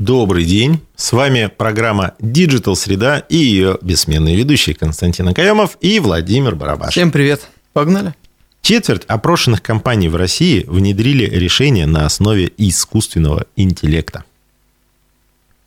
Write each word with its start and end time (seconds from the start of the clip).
Добрый 0.00 0.46
день. 0.46 0.80
С 0.96 1.12
вами 1.12 1.52
программа 1.54 2.14
Digital 2.20 2.74
Среда 2.74 3.18
и 3.18 3.36
ее 3.36 3.76
бессменные 3.82 4.34
ведущие 4.34 4.74
Константин 4.74 5.28
Акаемов 5.28 5.76
и 5.82 6.00
Владимир 6.00 6.54
Барабаш. 6.54 6.92
Всем 6.92 7.12
привет. 7.12 7.46
Погнали. 7.74 8.14
Четверть 8.62 9.04
опрошенных 9.08 9.60
компаний 9.62 10.08
в 10.08 10.16
России 10.16 10.64
внедрили 10.66 11.26
решения 11.26 11.84
на 11.84 12.06
основе 12.06 12.50
искусственного 12.56 13.44
интеллекта. 13.56 14.24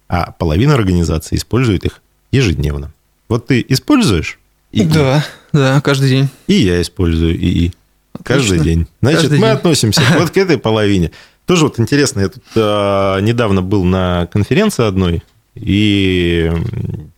А 0.08 0.32
половина 0.32 0.74
организаций 0.74 1.38
использует 1.38 1.86
их 1.86 2.02
ежедневно. 2.32 2.92
Вот 3.30 3.46
ты 3.46 3.64
используешь? 3.70 4.40
ИИ? 4.72 4.86
Да, 4.86 5.24
да, 5.52 5.80
каждый 5.82 6.10
день. 6.10 6.30
И 6.48 6.54
я 6.54 6.82
использую 6.82 7.36
ИИ. 7.38 7.72
Отлично. 8.14 8.24
Каждый 8.24 8.60
день. 8.62 8.88
Значит, 9.00 9.22
Каждый 9.22 9.40
мы 9.40 9.46
день. 9.46 9.56
относимся 9.56 10.02
вот 10.18 10.32
к 10.32 10.38
этой 10.38 10.58
половине. 10.58 11.12
Тоже 11.46 11.66
вот 11.66 11.80
интересно, 11.80 12.22
я 12.22 12.30
тут 12.30 12.44
а, 12.56 13.20
недавно 13.20 13.62
был 13.62 13.84
на 13.84 14.28
конференции 14.28 14.86
одной 14.86 15.24
и 15.56 16.52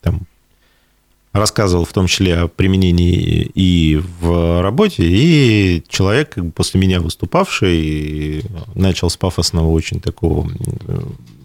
там 0.02 0.22
рассказывал 1.32 1.86
в 1.86 1.92
том 1.92 2.08
числе 2.08 2.40
о 2.40 2.48
применении 2.48 3.52
и 3.54 4.02
в 4.20 4.62
работе, 4.62 5.04
и 5.06 5.84
человек, 5.88 6.30
как 6.30 6.46
бы 6.46 6.52
после 6.52 6.80
меня 6.80 7.02
выступавший, 7.02 8.44
начал 8.74 9.10
с 9.10 9.18
пафосного 9.18 9.70
очень 9.70 10.00
такого 10.00 10.50
э, 10.50 11.00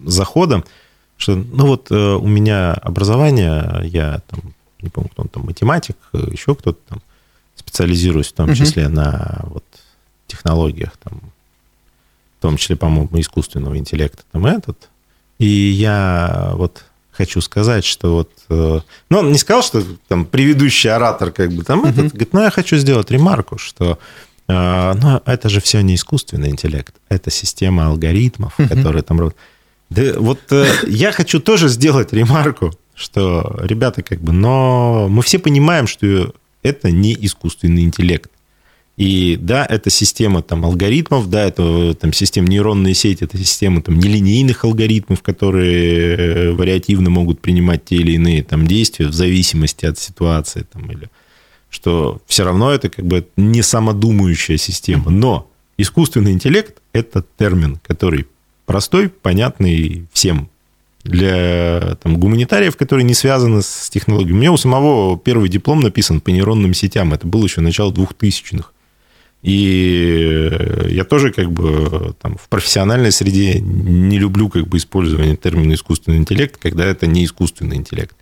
захода, 0.05 0.63
что, 1.17 1.35
ну 1.35 1.67
вот 1.67 1.91
э, 1.91 1.95
у 1.95 2.25
меня 2.25 2.73
образование, 2.73 3.81
я 3.83 4.21
там, 4.29 4.53
не 4.81 4.89
помню, 4.89 5.09
кто 5.09 5.23
он 5.23 5.27
там, 5.27 5.43
математик, 5.43 5.97
еще 6.13 6.55
кто-то 6.55 6.79
там, 6.87 7.01
специализируюсь 7.55 8.29
в 8.29 8.33
том 8.33 8.53
числе 8.53 8.87
на 8.87 9.41
вот 9.43 9.65
технологиях, 10.27 10.93
там, 11.03 11.19
в 12.41 12.47
том 12.47 12.57
числе, 12.57 12.75
по-моему, 12.75 13.07
искусственного 13.19 13.77
интеллекта, 13.77 14.23
там 14.31 14.47
этот. 14.47 14.89
И 15.37 15.45
я 15.45 16.53
вот 16.55 16.83
хочу 17.11 17.39
сказать, 17.39 17.85
что 17.85 18.15
вот... 18.15 18.31
э, 18.49 18.79
Ну, 19.11 19.19
он 19.19 19.31
не 19.31 19.37
сказал, 19.37 19.61
что 19.61 19.83
там 20.07 20.25
предыдущий 20.25 20.89
оратор 20.89 21.29
как 21.31 21.51
бы 21.51 21.63
там 21.63 21.85
этот, 21.85 22.07
говорит, 22.07 22.33
ну, 22.33 22.41
я 22.41 22.49
хочу 22.49 22.77
сделать 22.77 23.11
ремарку, 23.11 23.59
что 23.59 23.99
э, 24.47 24.93
ну, 24.99 25.21
это 25.27 25.49
же 25.49 25.61
все 25.61 25.81
не 25.81 25.93
искусственный 25.93 26.49
интеллект, 26.49 26.95
это 27.09 27.29
система 27.29 27.85
алгоритмов, 27.85 28.57
Мгм. 28.57 28.69
которые 28.69 29.03
там... 29.03 29.31
Да 29.91 30.01
вот 30.17 30.39
э, 30.49 30.65
я 30.87 31.11
хочу 31.11 31.39
тоже 31.39 31.67
сделать 31.69 32.11
ремарку, 32.11 32.71
что, 32.95 33.59
ребята, 33.61 34.01
как 34.01 34.19
бы, 34.19 34.31
но 34.33 35.07
мы 35.11 35.21
все 35.21 35.37
понимаем, 35.37 35.85
что 35.85 36.33
это 36.63 36.89
не 36.89 37.15
искусственный 37.21 37.83
интеллект. 37.83 38.31
И 39.01 39.35
да, 39.35 39.65
это 39.65 39.89
система 39.89 40.43
там, 40.43 40.63
алгоритмов, 40.63 41.27
да, 41.27 41.47
это 41.47 41.95
там, 41.95 42.13
система 42.13 42.47
нейронной 42.49 42.93
сети, 42.93 43.23
это 43.23 43.35
система 43.35 43.81
там, 43.81 43.97
нелинейных 43.97 44.63
алгоритмов, 44.63 45.23
которые 45.23 46.15
э, 46.15 46.51
вариативно 46.51 47.09
могут 47.09 47.39
принимать 47.39 47.83
те 47.83 47.95
или 47.95 48.11
иные 48.11 48.43
там, 48.43 48.67
действия 48.67 49.07
в 49.07 49.13
зависимости 49.13 49.87
от 49.87 49.97
ситуации. 49.97 50.67
Там, 50.71 50.91
или, 50.91 51.09
что 51.71 52.21
все 52.27 52.43
равно 52.43 52.69
это 52.69 52.89
как 52.89 53.03
бы 53.03 53.27
не 53.37 53.63
самодумающая 53.63 54.57
система. 54.57 55.09
Но 55.09 55.49
искусственный 55.79 56.33
интеллект– 56.33 56.77
это 56.93 57.25
термин, 57.39 57.79
который 57.81 58.27
простой, 58.67 59.09
понятный 59.09 60.05
всем. 60.13 60.47
Для 61.03 61.97
там, 62.03 62.19
гуманитариев, 62.19 62.77
которые 62.77 63.03
не 63.03 63.15
связаны 63.15 63.63
с 63.63 63.89
технологией. 63.89 64.33
У 64.33 64.37
меня 64.37 64.51
у 64.51 64.57
самого 64.57 65.17
первый 65.17 65.49
диплом 65.49 65.79
написан 65.79 66.21
по 66.21 66.29
нейронным 66.29 66.75
сетям. 66.75 67.13
Это 67.13 67.25
было 67.25 67.45
еще 67.45 67.61
начало 67.61 67.91
2000-х. 67.91 68.70
И 69.43 70.49
я 70.89 71.03
тоже 71.03 71.31
как 71.31 71.51
бы 71.51 72.15
там, 72.21 72.37
в 72.37 72.47
профессиональной 72.47 73.11
среде 73.11 73.59
не 73.59 74.19
люблю 74.19 74.49
как 74.49 74.67
бы 74.67 74.77
использование 74.77 75.35
термина 75.35 75.73
искусственный 75.73 76.17
интеллект, 76.17 76.57
когда 76.57 76.85
это 76.85 77.07
не 77.07 77.25
искусственный 77.25 77.77
интеллект. 77.77 78.15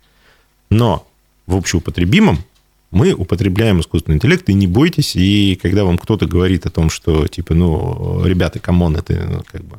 Но 0.70 1.06
в 1.46 1.56
общеупотребимом 1.56 2.38
мы 2.90 3.12
употребляем 3.12 3.80
искусственный 3.80 4.16
интеллект, 4.16 4.48
и 4.48 4.54
не 4.54 4.66
бойтесь, 4.66 5.14
и 5.14 5.58
когда 5.60 5.84
вам 5.84 5.98
кто-то 5.98 6.26
говорит 6.26 6.66
о 6.66 6.70
том, 6.70 6.90
что, 6.90 7.26
типа, 7.28 7.54
ну, 7.54 8.24
ребята, 8.24 8.58
come 8.58 8.80
on, 8.80 8.96
это 8.96 9.14
ну, 9.30 9.42
как 9.46 9.62
бы 9.64 9.78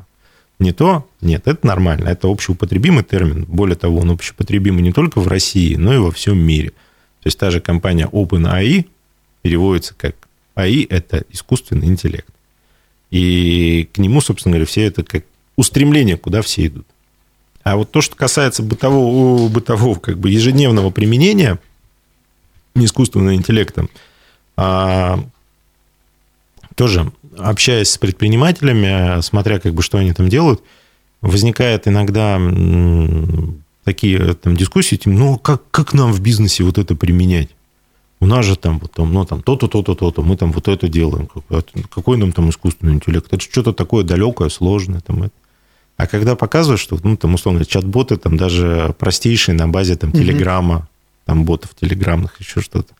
не 0.58 0.72
то, 0.72 1.06
нет, 1.20 1.46
это 1.46 1.66
нормально, 1.66 2.08
это 2.08 2.28
общеупотребимый 2.28 3.04
термин. 3.04 3.44
Более 3.48 3.76
того, 3.76 3.98
он 3.98 4.10
общеупотребимый 4.10 4.82
не 4.82 4.92
только 4.92 5.20
в 5.20 5.28
России, 5.28 5.74
но 5.74 5.92
и 5.92 5.98
во 5.98 6.10
всем 6.10 6.38
мире. 6.38 6.70
То 7.22 7.26
есть 7.26 7.38
та 7.38 7.50
же 7.50 7.60
компания 7.60 8.08
OpenAI 8.10 8.86
переводится 9.42 9.94
как 9.94 10.16
АИ– 10.54 10.84
это 10.90 11.24
искусственный 11.30 11.86
интеллект. 11.86 12.32
И 13.10 13.88
к 13.92 13.98
нему, 13.98 14.20
собственно 14.20 14.54
говоря, 14.54 14.66
все 14.66 14.84
это 14.84 15.02
как 15.02 15.24
устремление, 15.56 16.16
куда 16.16 16.42
все 16.42 16.66
идут. 16.66 16.86
А 17.62 17.76
вот 17.76 17.90
то, 17.90 18.00
что 18.00 18.16
касается 18.16 18.62
бытового, 18.62 19.48
бытового 19.48 19.98
как 19.98 20.18
бы 20.18 20.30
ежедневного 20.30 20.90
применения 20.90 21.58
искусственного 22.74 23.34
интеллекта, 23.34 23.86
а, 24.56 25.22
тоже 26.74 27.12
общаясь 27.38 27.90
с 27.90 27.98
предпринимателями, 27.98 29.20
смотря 29.20 29.60
как 29.60 29.74
бы 29.74 29.82
что 29.82 29.98
они 29.98 30.12
там 30.12 30.28
делают, 30.28 30.62
возникает 31.20 31.86
иногда 31.86 32.40
такие 33.84 34.34
там 34.34 34.56
дискуссии, 34.56 34.96
типа, 34.96 35.10
ну 35.10 35.38
как, 35.38 35.70
как 35.70 35.92
нам 35.92 36.12
в 36.12 36.20
бизнесе 36.20 36.64
вот 36.64 36.78
это 36.78 36.94
применять? 36.94 37.50
У 38.22 38.26
нас 38.26 38.46
же 38.46 38.54
там, 38.54 38.78
вот, 38.78 38.92
там, 38.92 39.12
ну, 39.12 39.24
там 39.24 39.42
то-то, 39.42 39.66
то-то, 39.66 39.96
то-то, 39.96 40.22
мы 40.22 40.36
там 40.36 40.52
вот 40.52 40.68
это 40.68 40.86
делаем. 40.86 41.26
Какой, 41.26 41.64
какой 41.90 42.16
нам 42.16 42.30
там 42.30 42.50
искусственный 42.50 42.92
интеллект? 42.92 43.26
Это 43.32 43.42
что-то 43.42 43.72
такое 43.72 44.04
далекое, 44.04 44.48
сложное. 44.48 45.00
Там, 45.00 45.24
это. 45.24 45.32
А 45.96 46.06
когда 46.06 46.36
показывают, 46.36 46.80
что, 46.80 46.96
ну, 47.02 47.16
там, 47.16 47.34
условно, 47.34 47.64
чат-боты 47.64 48.16
там 48.18 48.36
даже 48.36 48.94
простейшие 48.96 49.56
на 49.56 49.66
базе 49.66 49.96
там 49.96 50.10
Мгм. 50.10 50.20
телеграмма, 50.20 50.88
там 51.24 51.44
ботов 51.44 51.70
телеграммных, 51.74 52.38
еще 52.38 52.60
что-то, 52.60 52.94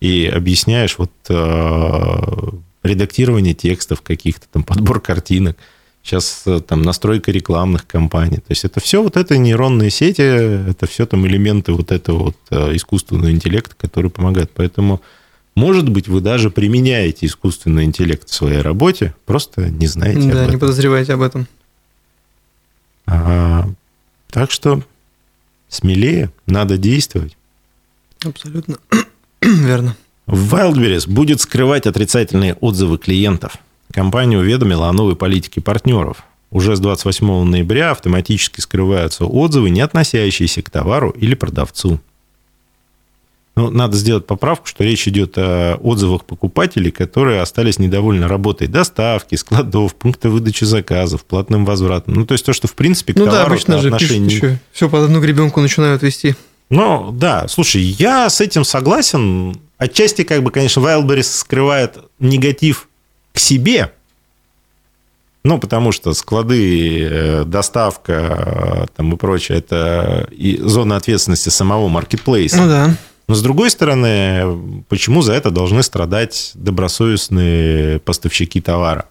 и 0.00 0.24
объясняешь 0.24 0.96
вот 0.96 1.12
э, 1.28 2.48
редактирование 2.82 3.52
текстов 3.52 4.00
каких-то, 4.00 4.46
там, 4.50 4.62
подбор 4.62 5.00
картинок, 5.00 5.58
сейчас 6.02 6.42
э, 6.46 6.60
там 6.60 6.82
настройка 6.82 7.30
рекламных 7.30 7.86
кампаний. 7.86 8.38
То 8.38 8.50
есть 8.50 8.64
это 8.64 8.80
все 8.80 9.02
вот 9.02 9.16
это 9.16 9.36
нейронные 9.38 9.90
сети, 9.90 10.22
это 10.22 10.86
все 10.86 11.06
там 11.06 11.26
элементы 11.26 11.72
вот 11.72 11.92
этого 11.92 12.24
вот 12.24 12.36
э, 12.50 12.74
искусственного 12.76 13.30
интеллекта, 13.30 13.74
который 13.78 14.10
помогает. 14.10 14.50
Поэтому, 14.54 15.00
может 15.54 15.88
быть, 15.88 16.08
вы 16.08 16.20
даже 16.20 16.50
применяете 16.50 17.26
искусственный 17.26 17.84
интеллект 17.84 18.28
в 18.28 18.34
своей 18.34 18.60
работе, 18.60 19.14
просто 19.26 19.70
не 19.70 19.86
знаете 19.86 20.20
об 20.28 20.32
Да, 20.34 20.42
не 20.42 20.48
этом. 20.48 20.60
подозревайте 20.60 21.14
об 21.14 21.22
этом. 21.22 21.46
А, 23.06 23.68
так 24.30 24.50
что 24.50 24.82
смелее, 25.68 26.30
надо 26.46 26.78
действовать. 26.78 27.36
Абсолютно 28.24 28.78
верно. 29.40 29.96
Wildberries 30.26 31.08
будет 31.10 31.40
скрывать 31.40 31.86
отрицательные 31.86 32.54
отзывы 32.54 32.98
клиентов. 32.98 33.56
Компания 33.92 34.38
уведомила 34.38 34.88
о 34.88 34.92
новой 34.92 35.16
политике 35.16 35.60
партнеров. 35.60 36.24
Уже 36.50 36.76
с 36.76 36.80
28 36.80 37.44
ноября 37.44 37.92
автоматически 37.92 38.60
скрываются 38.60 39.24
отзывы, 39.24 39.70
не 39.70 39.80
относящиеся 39.80 40.62
к 40.62 40.70
товару 40.70 41.10
или 41.10 41.34
продавцу. 41.34 42.00
Ну, 43.54 43.70
надо 43.70 43.96
сделать 43.98 44.26
поправку, 44.26 44.66
что 44.66 44.82
речь 44.82 45.06
идет 45.06 45.34
о 45.36 45.76
отзывах 45.76 46.24
покупателей, 46.24 46.90
которые 46.90 47.42
остались 47.42 47.78
недовольны 47.78 48.26
работой 48.26 48.66
доставки, 48.66 49.34
складов, 49.34 49.94
пункта 49.94 50.30
выдачи 50.30 50.64
заказов, 50.64 51.24
платным 51.24 51.66
возвратом. 51.66 52.14
Ну, 52.14 52.26
то 52.26 52.32
есть 52.32 52.46
то, 52.46 52.54
что, 52.54 52.66
в 52.66 52.74
принципе, 52.74 53.12
к 53.12 53.16
Ну 53.16 53.26
да, 53.26 53.32
товару 53.32 53.52
обычно 53.52 53.78
же 53.78 53.90
пишут 53.90 54.02
отношения 54.02 54.34
еще. 54.34 54.58
Все 54.72 54.88
под 54.88 55.04
одну 55.04 55.20
гребенку 55.20 55.60
начинают 55.60 56.02
вести. 56.02 56.34
ну, 56.70 57.12
да, 57.12 57.46
слушай, 57.48 57.82
я 57.82 58.30
с 58.30 58.40
этим 58.40 58.64
согласен. 58.64 59.54
Отчасти, 59.76 60.22
как 60.22 60.42
бы, 60.42 60.50
конечно, 60.50 60.80
Wildberries 60.80 61.24
скрывает 61.24 61.98
негатив 62.20 62.88
к 63.32 63.38
себе, 63.38 63.92
ну, 65.44 65.58
потому 65.58 65.90
что 65.90 66.14
склады, 66.14 67.02
э, 67.02 67.44
доставка 67.44 68.12
э, 68.12 68.86
там 68.96 69.12
и 69.12 69.16
прочее, 69.16 69.58
это 69.58 70.28
и 70.30 70.58
зона 70.62 70.96
ответственности 70.96 71.48
самого 71.48 71.88
маркетплейса. 71.88 72.58
Ну 72.58 72.68
да. 72.68 72.96
Но 73.26 73.34
с 73.34 73.42
другой 73.42 73.70
стороны, 73.70 74.84
почему 74.88 75.22
за 75.22 75.32
это 75.32 75.50
должны 75.50 75.82
страдать 75.82 76.52
добросовестные 76.54 77.98
поставщики 78.00 78.60
товара? 78.60 79.06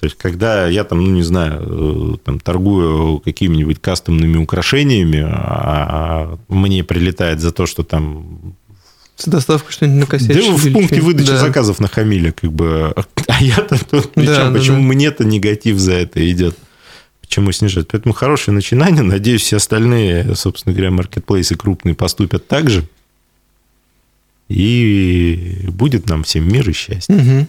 То 0.00 0.06
есть, 0.06 0.18
когда 0.18 0.66
я 0.66 0.84
там, 0.84 1.04
ну, 1.04 1.10
не 1.12 1.22
знаю, 1.22 2.14
э, 2.14 2.16
там, 2.24 2.40
торгую 2.40 3.20
какими-нибудь 3.20 3.80
кастомными 3.80 4.38
украшениями, 4.38 5.24
а 5.24 6.36
мне 6.48 6.82
прилетает 6.82 7.40
за 7.40 7.52
то, 7.52 7.66
что 7.66 7.84
там... 7.84 8.56
С 9.16 9.26
доставкой 9.26 9.72
что-нибудь 9.72 10.00
Да 10.08 10.16
накосячили. 10.16 10.50
в 10.56 10.72
пункте 10.72 11.00
выдачи 11.00 11.28
Да. 11.30 11.38
заказов 11.38 11.78
нахамили, 11.80 12.30
как 12.32 12.52
бы. 12.52 12.92
А 13.28 13.42
я-то 13.42 13.78
тут 13.84 14.12
при 14.12 14.26
Да, 14.26 14.50
да, 14.50 14.58
Почему 14.58 14.76
да. 14.78 14.82
мне-то 14.94 15.24
негатив 15.24 15.78
за 15.78 15.92
это 15.92 16.28
идет? 16.30 16.56
Почему 17.20 17.52
снижать? 17.52 17.88
Поэтому 17.88 18.12
хорошее 18.12 18.54
начинание. 18.54 19.02
Надеюсь, 19.02 19.42
все 19.42 19.56
остальные, 19.56 20.34
собственно 20.34 20.74
говоря, 20.74 20.90
маркетплейсы 20.90 21.56
крупные 21.56 21.94
поступят 21.94 22.46
так 22.48 22.68
же. 22.70 22.84
И 24.48 25.60
будет 25.68 26.08
нам 26.08 26.22
всем 26.24 26.46
мир 26.52 26.68
и 26.68 26.72
счастье. 26.72 27.14
Мгм. 27.14 27.48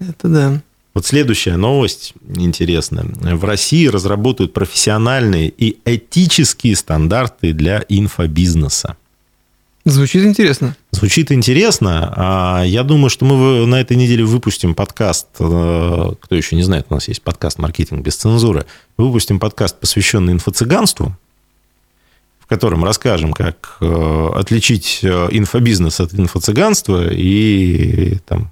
Это 0.00 0.28
да. 0.28 0.62
Вот 0.94 1.06
следующая 1.06 1.56
новость 1.56 2.14
интересная. 2.34 3.04
В 3.36 3.44
России 3.44 3.86
разработают 3.86 4.52
профессиональные 4.52 5.48
и 5.48 5.78
этические 5.84 6.74
стандарты 6.74 7.52
для 7.52 7.84
инфобизнеса. 7.88 8.96
Звучит 9.90 10.24
интересно. 10.24 10.76
Звучит 10.90 11.32
интересно. 11.32 12.12
А 12.14 12.62
Я 12.62 12.82
думаю, 12.82 13.08
что 13.08 13.24
мы 13.24 13.66
на 13.66 13.80
этой 13.80 13.96
неделе 13.96 14.24
выпустим 14.24 14.74
подкаст. 14.74 15.28
э, 15.38 16.12
Кто 16.20 16.34
еще 16.34 16.56
не 16.56 16.62
знает, 16.62 16.86
у 16.90 16.94
нас 16.94 17.08
есть 17.08 17.22
подкаст 17.22 17.58
«Маркетинг 17.58 18.02
без 18.04 18.16
цензуры». 18.16 18.66
Выпустим 18.98 19.38
подкаст, 19.40 19.80
посвященный 19.80 20.34
инфо-цыганству, 20.34 21.12
в 22.38 22.46
котором 22.46 22.84
расскажем, 22.84 23.32
как 23.32 23.78
э, 23.80 24.28
отличить 24.34 25.00
э, 25.02 25.28
инфобизнес 25.30 26.00
от 26.00 26.12
инфо-цыганства 26.12 27.10
и 27.10 28.18
там, 28.26 28.50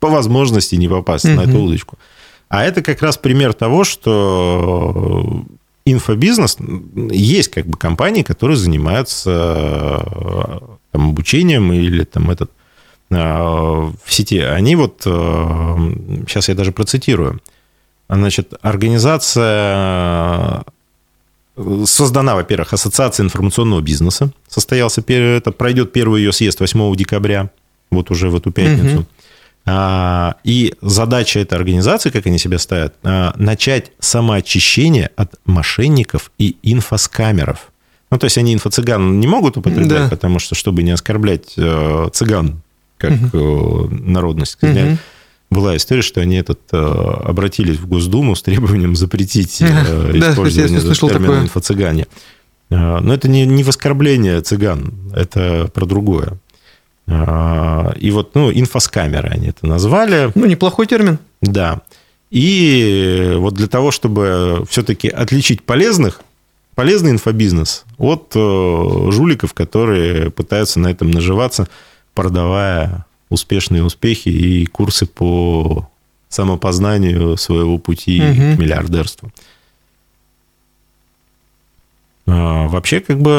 по 0.00 0.08
возможности 0.08 0.74
не 0.74 0.88
попасть 0.88 1.24
на 1.26 1.42
эту 1.42 1.60
удочку. 1.60 1.96
А 2.48 2.64
это 2.64 2.82
как 2.82 3.00
раз 3.02 3.16
пример 3.16 3.52
того, 3.54 3.84
что 3.84 5.44
инфобизнес, 5.84 6.56
есть 7.10 7.50
как 7.50 7.66
бы 7.66 7.76
компании, 7.76 8.22
которые 8.22 8.56
занимаются 8.56 10.02
э, 10.04 10.58
там, 10.92 11.10
обучением 11.10 11.72
или 11.72 12.04
там 12.04 12.30
этот 12.30 12.50
э, 13.10 13.16
в 13.16 13.92
сети. 14.06 14.38
Они 14.38 14.76
вот, 14.76 15.02
сейчас 15.02 16.48
я 16.48 16.54
даже 16.54 16.72
процитирую, 16.72 17.40
значит, 18.08 18.54
организация 18.62 20.64
э, 21.56 21.84
создана, 21.86 22.34
во-первых, 22.34 22.72
Ассоциация 22.72 23.24
информационного 23.24 23.80
бизнеса, 23.80 24.30
состоялся, 24.48 25.02
это 25.06 25.52
пройдет 25.52 25.92
первый 25.92 26.22
ее 26.22 26.32
съезд 26.32 26.60
8 26.60 26.96
декабря, 26.96 27.50
вот 27.90 28.10
уже 28.10 28.28
в 28.28 28.36
эту 28.36 28.52
пятницу. 28.52 29.00
Мгм. 29.00 29.06
А, 29.64 30.36
И 30.44 30.74
задача 30.80 31.38
этой 31.40 31.54
организации, 31.54 32.10
как 32.10 32.26
они 32.26 32.38
себя 32.38 32.58
ставят, 32.58 32.94
а, 33.04 33.32
начать 33.36 33.92
самоочищение 34.00 35.10
от 35.16 35.34
мошенников 35.44 36.32
и 36.38 36.56
инфоскамеров. 36.62 37.70
Ну, 38.10 38.18
то 38.18 38.24
есть 38.24 38.36
они 38.38 38.54
инфо-цыган 38.54 39.20
не 39.20 39.26
могут 39.26 39.56
употреблять, 39.56 40.02
Да. 40.04 40.08
потому 40.08 40.38
что, 40.38 40.54
чтобы 40.54 40.82
не 40.82 40.90
оскорблять 40.90 41.54
э, 41.56 42.08
цыган 42.12 42.60
как 42.98 43.12
э, 43.12 43.86
народность. 43.90 44.58
Мгм. 44.60 44.98
Была 45.50 45.76
история, 45.76 46.02
что 46.02 46.20
они 46.20 46.36
этот, 46.36 46.60
э, 46.72 46.76
обратились 46.76 47.78
в 47.78 47.86
Госдуму 47.86 48.34
с 48.36 48.42
требованием 48.42 48.96
запретить 48.96 49.62
э, 49.62 50.12
Да, 50.20 50.32
использование 50.32 50.80
слышал 50.80 51.08
термина 51.08 51.42
инфо-цыгане. 51.42 52.06
Э, 52.68 52.98
Но 53.00 53.14
это 53.14 53.28
не, 53.28 53.46
не 53.46 53.62
в 53.62 53.68
оскорбление 53.70 54.42
цыган, 54.42 54.92
это 55.14 55.70
про 55.72 55.86
другое. 55.86 56.38
Э, 57.12 57.92
И 57.98 58.10
вот, 58.10 58.34
ну, 58.34 58.50
инфоскамеры 58.52 59.28
они 59.28 59.48
это 59.48 59.66
назвали. 59.66 60.30
Ну, 60.34 60.46
неплохой 60.46 60.86
термин. 60.86 61.18
Да. 61.40 61.80
И 62.30 63.34
вот 63.36 63.54
для 63.54 63.66
того, 63.68 63.90
чтобы 63.90 64.64
все-таки 64.68 65.08
отличить 65.08 65.62
полезных, 65.62 66.22
полезный 66.74 67.10
инфобизнес 67.10 67.84
от 67.98 68.32
э, 68.34 69.08
жуликов, 69.10 69.52
которые 69.52 70.30
пытаются 70.30 70.80
на 70.80 70.88
этом 70.88 71.10
наживаться, 71.10 71.68
продавая 72.14 73.04
успешные 73.28 73.82
успехи 73.84 74.28
и 74.30 74.66
курсы 74.66 75.06
по 75.06 75.88
самопознанию 76.28 77.36
своего 77.36 77.78
пути 77.78 78.20
Мгм. 78.22 78.56
к 78.56 78.58
миллиардерству. 78.58 79.30
А, 82.24 82.68
Вообще, 82.68 83.00
как 83.00 83.20
бы, 83.20 83.30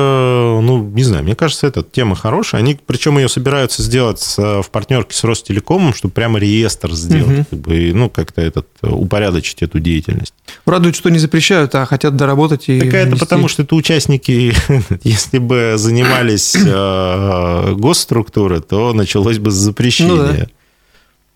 ну, 0.62 0.84
не 0.94 1.04
знаю, 1.04 1.24
мне 1.24 1.36
кажется, 1.36 1.68
эта 1.68 1.84
тема 1.84 2.16
хорошая. 2.16 2.62
Они, 2.62 2.78
причем, 2.86 3.18
ее 3.18 3.30
собираются 3.30 3.82
сделать 3.82 4.20
с- 4.20 4.62
в 4.62 4.70
партнерке 4.72 5.16
с 5.16 5.24
Ростелекомом, 5.24 5.94
чтобы 5.94 6.14
прямо 6.14 6.38
реестр 6.38 6.92
сделать, 6.94 7.28
Мгм. 7.28 7.46
как 7.50 7.60
бы, 7.60 7.76
и, 7.78 7.94
ну, 7.94 8.10
как-то 8.10 8.42
этот, 8.42 8.68
упорядочить 8.82 9.62
эту 9.64 9.80
деятельность. 9.80 10.34
Радует, 10.66 10.96
что 10.98 11.10
не 11.10 11.18
запрещают, 11.20 11.74
а 11.76 11.86
хотят 11.86 12.18
доработать 12.18 12.68
и 12.68 12.80
Так 12.80 12.90
это 12.94 13.08
ввести. 13.12 13.20
потому, 13.22 13.48
что 13.48 13.64
это 13.64 13.74
участники, 13.76 14.54
если 15.06 15.38
бы 15.40 15.76
занимались 15.78 16.54
э, 16.56 17.74
госструктуры, 17.76 18.60
то 18.60 18.92
началось 18.94 19.38
бы 19.40 19.50
с 19.50 19.56
запрещения. 19.56 20.44
Э, 20.44 20.48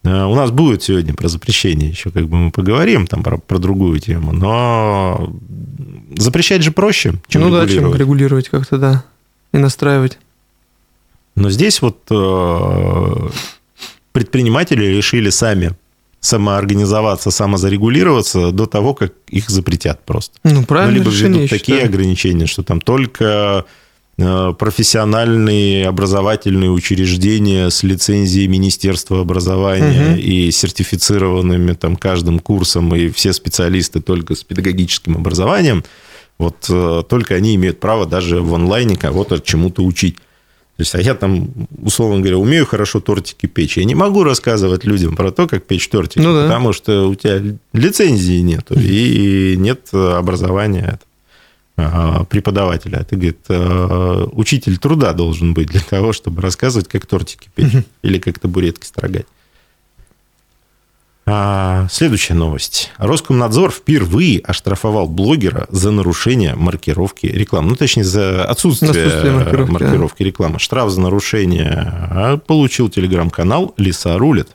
У 0.10 0.36
нас 0.36 0.52
будет 0.52 0.84
сегодня 0.84 1.14
про 1.14 1.28
запрещение, 1.28 1.90
еще 1.90 2.12
как 2.12 2.28
бы 2.28 2.38
мы 2.38 2.52
поговорим 2.52 3.08
там 3.08 3.24
про, 3.24 3.38
про 3.38 3.58
другую 3.58 4.00
тему, 4.00 4.32
но 4.32 5.34
запрещать 6.16 6.64
же 6.64 6.72
проще, 6.72 7.16
чем 7.28 7.42
ну 7.42 7.50
да, 7.52 7.62
чем 7.68 7.78
регулировать. 7.78 8.00
регулировать 8.00 8.50
как-то, 8.50 8.78
да. 8.78 9.04
И 9.54 9.58
настраивать. 9.58 10.20
Но 11.36 11.50
здесь 11.50 11.82
вот 11.82 12.00
э, 12.10 13.30
предприниматели 14.12 14.86
решили 14.86 15.30
сами 15.30 15.76
самоорганизоваться, 16.20 17.32
самозарегулироваться 17.32 18.52
до 18.52 18.66
того, 18.66 18.94
как 18.94 19.14
их 19.28 19.50
запретят 19.50 20.04
просто. 20.04 20.38
Ну, 20.44 20.56
Ну, 20.62 20.66
правильно 20.66 20.96
либо 20.96 21.12
решение, 21.12 21.44
введут 21.44 21.50
такие 21.52 21.78
считаю. 21.78 21.94
ограничения, 21.94 22.46
что 22.48 22.64
там 22.64 22.82
только 22.82 23.24
э, 23.24 23.64
профессиональные 24.18 25.88
образовательные 25.88 26.72
учреждения 26.72 27.70
с 27.70 27.84
лицензией 27.84 28.48
Министерства 28.48 29.22
образования 29.22 30.12
Мгм. 30.12 30.20
и 30.20 30.52
сертифицированными 30.52 31.74
там 31.74 31.96
каждым 31.96 32.40
курсом, 32.40 32.96
и 32.96 33.10
все 33.10 33.34
специалисты 33.34 34.02
только 34.02 34.36
с 34.36 34.44
педагогическим 34.44 35.16
образованием, 35.18 35.84
вот 36.40 36.66
э, 36.70 37.04
только 37.08 37.36
они 37.36 37.56
имеют 37.56 37.80
право 37.80 38.06
даже 38.06 38.42
в 38.42 38.54
онлайне 38.54 38.96
кого-то 38.96 39.40
чему-то 39.40 39.84
учить. 39.84 40.16
То 40.78 40.82
есть, 40.82 40.94
а 40.94 41.02
я 41.02 41.16
там, 41.16 41.50
условно 41.82 42.20
говоря, 42.20 42.38
умею 42.38 42.68
хорошо 42.68 43.00
тортики 43.00 43.48
печь. 43.48 43.78
Я 43.78 43.84
не 43.86 43.96
могу 43.96 44.24
рассказывать 44.24 44.84
людям 44.86 45.16
про 45.16 45.32
то, 45.32 45.48
как 45.48 45.64
печь 45.66 45.88
тортики, 45.90 46.20
Ну 46.20 46.36
да. 46.36 46.44
потому 46.44 46.72
что 46.74 47.10
у 47.10 47.16
тебя 47.16 47.42
лицензии 47.74 48.42
нету 48.42 48.76
и 48.80 49.56
нет 49.58 49.92
образования 49.94 51.00
преподавателя. 51.78 52.98
А 52.98 53.04
ты, 53.04 53.16
говорит, 53.16 53.40
а, 53.50 54.28
учитель 54.32 54.78
труда 54.78 55.14
должен 55.14 55.54
быть 55.54 55.68
для 55.68 55.82
того, 55.82 56.12
чтобы 56.12 56.42
рассказывать, 56.42 56.88
как 56.88 57.06
тортики 57.06 57.50
печь 57.54 57.86
или 58.02 58.18
как 58.18 58.40
табуретки 58.40 58.86
строгать. 58.86 59.28
А, 61.30 61.88
Следующая 61.92 62.36
новость. 62.36 62.92
Роскомнадзор 62.98 63.72
впервые 63.72 64.40
оштрафовал 64.40 65.08
блогера 65.08 65.68
за 65.70 65.92
нарушение 65.92 66.56
маркировки 66.56 67.26
рекламы. 67.26 67.70
Ну, 67.70 67.76
точнее, 67.76 68.06
за 68.06 68.46
отсутствие, 68.46 68.92
Отсутствие 68.92 69.34
маркировки, 69.34 69.72
маркировки 69.72 70.24
рекламы. 70.24 70.60
Штраф 70.60 70.90
за 70.90 71.02
нарушение 71.02 71.70
а, 71.70 72.38
получил 72.38 72.90
телеграм-канал 72.90 73.74
«Лиса 73.76 74.18
рулит». 74.18 74.48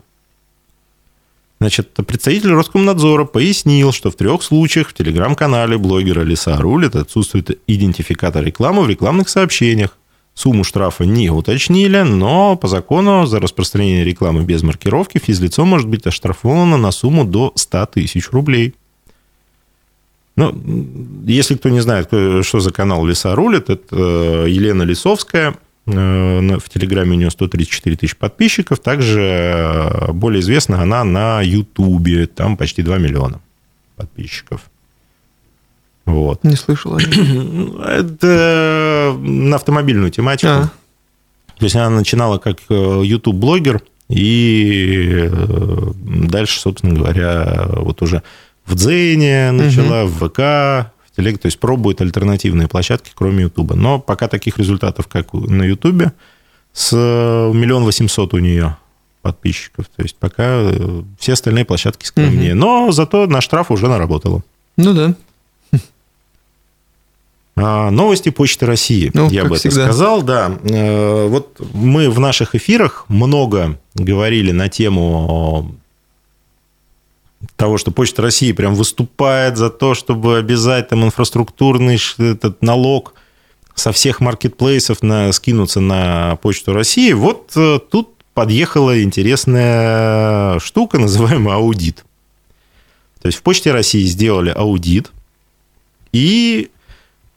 Значит, 1.62 1.93
представитель 2.09 2.55
Роскомнадзора 2.55 3.25
пояснил, 3.25 3.93
что 3.93 4.11
в 4.11 4.17
трех 4.17 4.43
случаях 4.43 4.88
в 4.88 4.94
телеграм-канале 4.94 5.79
блогера 5.79 6.23
«Лиса 6.23 6.56
рулит» 6.56 6.97
отсутствует 6.97 7.56
идентификатор 7.69 8.43
рекламы 8.44 8.82
в 8.82 8.88
рекламных 8.88 9.29
сообщениях. 9.29 9.97
Сумму 10.35 10.64
штрафа 10.64 11.04
не 11.04 11.31
уточнили, 11.31 12.00
но 12.00 12.57
по 12.57 12.66
закону 12.66 13.26
за 13.26 13.38
распространение 13.38 14.02
рекламы 14.02 14.42
без 14.42 14.64
маркировки 14.64 15.19
физлицо 15.19 15.64
может 15.64 15.87
быть 15.87 16.04
оштрафовано 16.04 16.78
на 16.78 16.90
сумму 16.90 17.25
до 17.25 17.52
100 17.54 17.87
тысяч 17.87 18.31
рублей. 18.33 18.75
Ну, 20.35 20.52
если 21.25 21.54
кто 21.54 21.69
не 21.69 21.78
знает, 21.78 22.09
что 22.09 22.59
за 22.59 22.73
канал 22.73 23.07
«Лиса 23.07 23.37
рулит», 23.37 23.71
это 23.71 23.87
э, 23.92 24.47
Елена 24.49 24.83
Лисовская. 24.83 25.54
Э, 25.86 26.58
В 26.58 26.68
Телеграме 26.68 27.12
у 27.12 27.14
нее 27.14 27.30
134 27.30 27.96
тысячи 27.96 28.16
подписчиков. 28.16 28.78
Также 28.78 29.20
э, 29.20 30.12
более 30.12 30.40
известна 30.40 30.82
она 30.82 31.04
на 31.04 31.40
Ютубе. 31.42 32.26
Там 32.26 32.56
почти 32.56 32.82
2 32.82 32.98
миллиона 32.98 33.40
подписчиков. 33.96 34.62
Вот. 36.04 36.44
Не 36.44 36.56
слышал. 36.56 36.96
о 36.96 37.00
нем. 37.00 37.80
Это 37.86 39.16
на 39.20 39.56
автомобильную 39.56 40.10
тематику. 40.10 40.52
А. 40.52 40.70
То 41.58 41.64
есть 41.66 41.76
она 41.76 41.90
начинала 41.90 42.38
как 42.38 42.58
э, 42.68 43.02
YouTube-блогер, 43.04 43.82
и 44.08 45.28
э, 45.30 45.92
дальше, 46.04 46.60
собственно 46.60 46.94
говоря, 46.94 47.66
вот 47.76 48.02
уже 48.02 48.22
в 48.66 48.74
Дзене 48.74 49.52
начала, 49.52 50.04
в 50.04 50.28
ВК, 50.28 50.91
Телег, 51.16 51.38
то 51.38 51.47
есть 51.47 51.59
пробует 51.59 52.00
альтернативные 52.00 52.69
площадки, 52.69 53.11
кроме 53.14 53.42
Ютуба. 53.45 53.75
Но 53.75 53.99
пока 53.99 54.28
таких 54.28 54.59
результатов, 54.59 55.09
как 55.09 55.33
на 55.35 55.62
Ютубе, 55.64 56.12
с 56.73 56.92
миллион 56.95 57.85
восемьсот 57.85 58.33
у 58.35 58.38
нее 58.38 58.76
подписчиков. 59.21 59.87
То 59.95 60.02
есть 60.02 60.16
пока 60.16 60.45
э, 60.47 61.02
все 61.19 61.35
остальные 61.35 61.64
площадки 61.64 62.07
скромнее. 62.07 62.54
Но 62.54 62.90
зато 62.92 63.26
на 63.26 63.40
штраф 63.40 63.71
уже 63.71 63.88
наработала. 63.88 64.42
Ну 64.76 64.95
да. 64.95 65.14
А, 67.54 67.90
Новости 67.90 68.31
Почты 68.31 68.64
России, 68.64 69.11
Ну, 69.12 69.28
я 69.28 69.42
бы 69.45 69.57
это 69.57 69.69
всегда. 69.69 69.85
сказал, 69.85 70.23
да. 70.23 70.59
Э, 70.64 71.26
Вот 71.28 71.61
мы 71.75 72.09
в 72.09 72.19
наших 72.19 72.54
эфирах 72.54 73.04
много 73.09 73.78
говорили 73.95 74.52
на 74.52 74.69
тему 74.71 75.75
того, 77.62 77.78
что 77.78 77.92
Почта 77.92 78.23
России 78.23 78.50
прям 78.50 78.75
выступает 78.75 79.57
за 79.57 79.71
то, 79.71 79.95
чтобы 79.95 80.37
обязать 80.37 80.88
там 80.88 81.04
инфраструктурный 81.04 81.97
этот 82.19 82.61
налог 82.61 83.14
со 83.76 83.92
всех 83.92 84.19
маркетплейсов 84.19 85.00
на, 85.04 85.31
скинуться 85.31 85.78
на 85.78 86.35
Почту 86.42 86.73
России. 86.73 87.12
Вот 87.12 87.52
э, 87.54 87.78
тут 87.88 88.16
подъехала 88.35 89.00
интересная 89.00 90.59
штука, 90.59 90.99
называемая 90.99 91.59
аудит. 91.59 92.04
То 93.21 93.28
есть 93.28 93.38
в 93.38 93.42
Почте 93.42 93.71
России 93.71 94.02
сделали 94.07 94.50
аудит, 94.50 95.12
и 96.11 96.69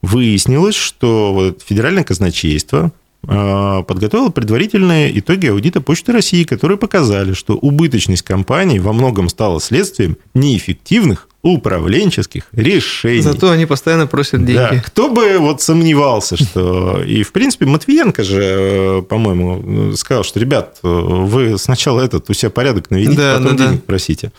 выяснилось, 0.02 0.74
что 0.74 1.34
вот 1.34 1.62
федеральное 1.62 2.02
казначейство 2.02 2.90
э, 3.28 3.82
подготовило 3.86 4.30
предварительные 4.30 5.18
итоги 5.18 5.46
аудита 5.46 5.80
Почты 5.80 6.12
России, 6.12 6.44
которые 6.44 6.78
показали, 6.78 7.32
что 7.32 7.54
убыточность 7.54 8.22
компании 8.22 8.78
во 8.78 8.92
многом 8.92 9.28
стала 9.28 9.60
следствием 9.60 10.16
неэффективных 10.34 11.28
управленческих 11.42 12.48
решений. 12.52 13.20
Зато 13.20 13.50
они 13.50 13.66
постоянно 13.66 14.06
просят 14.06 14.44
деньги. 14.44 14.54
Да, 14.58 14.82
кто 14.84 15.08
бы 15.08 15.38
вот 15.38 15.62
сомневался, 15.62 16.36
что... 16.36 17.02
И, 17.06 17.22
в 17.22 17.32
принципе, 17.32 17.66
Матвиенко 17.66 18.24
же, 18.24 18.42
э, 18.42 19.02
по-моему, 19.02 19.94
сказал, 19.94 20.24
что, 20.24 20.40
ребят, 20.40 20.78
вы 20.82 21.56
сначала 21.58 22.00
этот, 22.00 22.28
у 22.30 22.34
себя 22.34 22.50
порядок 22.50 22.90
наведите, 22.90 23.16
Да, 23.16 23.36
потом 23.38 23.56
да, 23.56 23.64
да. 23.64 23.70
денег 23.70 23.84
просите. 23.84 24.32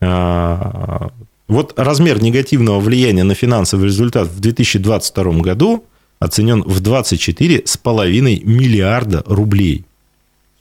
А, 0.00 1.10
Вот 1.48 1.74
размер 1.76 2.22
негативного 2.22 2.78
влияния 2.78 3.24
на 3.24 3.34
финансовый 3.34 3.86
результат 3.86 4.28
в 4.28 4.38
2022 4.38 5.24
году 5.40 5.84
оценен 6.18 6.62
в 6.62 6.80
24,5 6.80 8.44
миллиарда 8.44 9.22
рублей. 9.26 9.84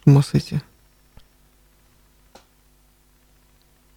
С 0.04 0.08
ума 0.08 0.24
сойти. 0.24 0.60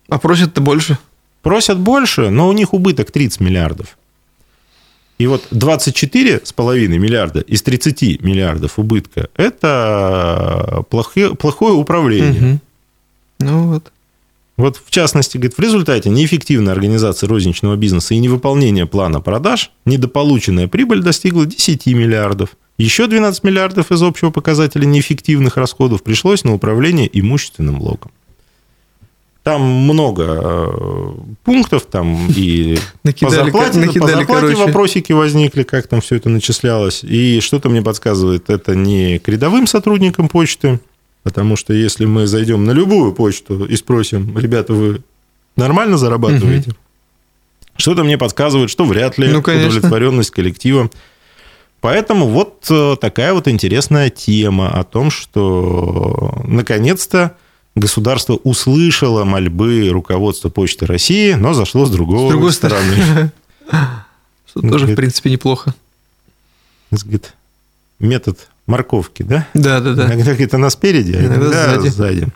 А 0.09 0.19
просят-то 0.19 0.61
больше. 0.61 0.99
Просят 1.43 1.79
больше, 1.79 2.31
но 2.31 2.49
у 2.49 2.53
них 2.53 2.75
убыток 2.75 3.11
30 3.11 3.41
миллиардов. 3.41 3.97
И 5.19 5.27
вот 5.27 5.49
24,5 5.53 6.89
миллиарда 6.89 7.41
из 7.41 7.63
30 7.63 8.23
миллиардов 8.23 8.79
убытка– 8.79 9.29
это 9.37 10.83
плохое, 10.89 11.35
плохое 11.35 11.75
управление. 11.75 12.41
Мгм. 12.41 12.61
Ну 13.41 13.69
вот. 13.69 13.93
Вот 14.61 14.77
в 14.85 14.91
частности, 14.91 15.39
говорит, 15.39 15.57
в 15.57 15.61
результате 15.61 16.11
неэффективной 16.11 16.73
организации 16.73 17.27
розничного 17.27 17.77
бизнеса 17.77 18.13
и 18.15 18.19
невыполнения 18.19 18.85
плана 18.85 19.21
продаж 19.21 19.71
недополученная 19.87 20.69
прибыль 20.69 21.03
достигла 21.03 21.47
10 21.47 21.87
миллиардов. 21.87 22.51
Еще 22.77 23.07
12 23.07 23.43
миллиардов 23.43 23.91
из 23.91 24.03
общего 24.03 24.31
показателя 24.31 24.85
неэффективных 24.85 25.57
расходов 25.57 26.03
пришлось 26.03 26.45
на 26.45 26.53
управление 26.53 27.09
имущественным 27.11 27.79
блоком. 27.79 28.11
Там 29.43 29.63
много 29.63 30.25
э, 30.43 31.13
пунктов, 31.45 31.87
там 31.87 32.29
и 32.29 32.79
по 33.03 33.31
зарплате, 33.31 33.79
накидали, 33.79 33.99
по 34.01 34.09
зарплате 34.09 34.41
короче. 34.41 34.57
вопросики 34.57 35.13
возникли, 35.13 35.63
как 35.63 35.87
там 35.87 36.03
все 36.03 36.17
это 36.17 36.29
начислялось. 36.29 37.03
И 37.03 37.41
что-то 37.41 37.71
мне 37.71 37.81
подсказывает, 37.81 38.51
это 38.51 38.75
не 38.75 39.19
к 39.19 39.27
рядовым 39.29 39.67
сотрудникам 39.67 40.29
почты, 40.29 40.81
потому 41.23 41.57
что 41.57 41.73
если 41.73 42.05
мы 42.05 42.27
зайдем 42.27 42.65
на 42.65 42.71
любую 42.73 43.13
почту 43.13 43.65
и 43.65 43.77
спросим, 43.77 44.37
ребята, 44.39 44.73
вы 44.75 45.03
нормально 45.57 45.97
зарабатываете? 45.99 46.73
Что-то 47.77 48.05
мне 48.05 48.19
подсказывает, 48.19 48.71
что 48.71 48.85
вряд 48.85 49.17
ли 49.19 49.29
Ну, 49.29 49.43
конечно. 49.43 49.69
удовлетворенность 49.69 50.31
коллектива. 50.31 50.91
Поэтому 51.81 52.27
вот 52.29 52.67
э, 52.69 52.97
такая 53.01 53.33
вот 53.33 53.49
интересная 53.49 54.11
тема 54.11 54.69
о 54.69 54.85
том, 54.85 55.11
что 55.11 56.43
наконец-то 56.47 57.37
государство 57.75 58.35
услышало 58.35 59.25
мольбы 59.25 59.89
руководства 59.89 60.51
Почты 60.51 60.85
России, 60.85 61.33
но 61.33 61.55
зашло 61.55 61.87
с 61.87 61.91
другого 61.91 62.29
С 62.29 62.31
другой 62.33 62.53
стороны. 62.53 62.93
стороны. 63.03 63.33
Что 64.47 64.61
тоже, 64.61 64.87
в 64.89 64.95
принципе, 64.95 65.31
неплохо. 65.31 65.75
Метод 67.99 68.49
морковки, 68.71 69.23
да? 69.23 69.47
Да, 69.55 69.81
да, 69.81 69.95
да. 69.95 70.07
Иногда 70.15 70.35
где-то 70.35 70.57
она 70.57 70.71
спереди, 70.71 71.13
а 71.13 71.21
Иногда 71.21 71.37
иногда 71.37 71.77
сзади. 71.81 71.89
сзади. 71.89 72.27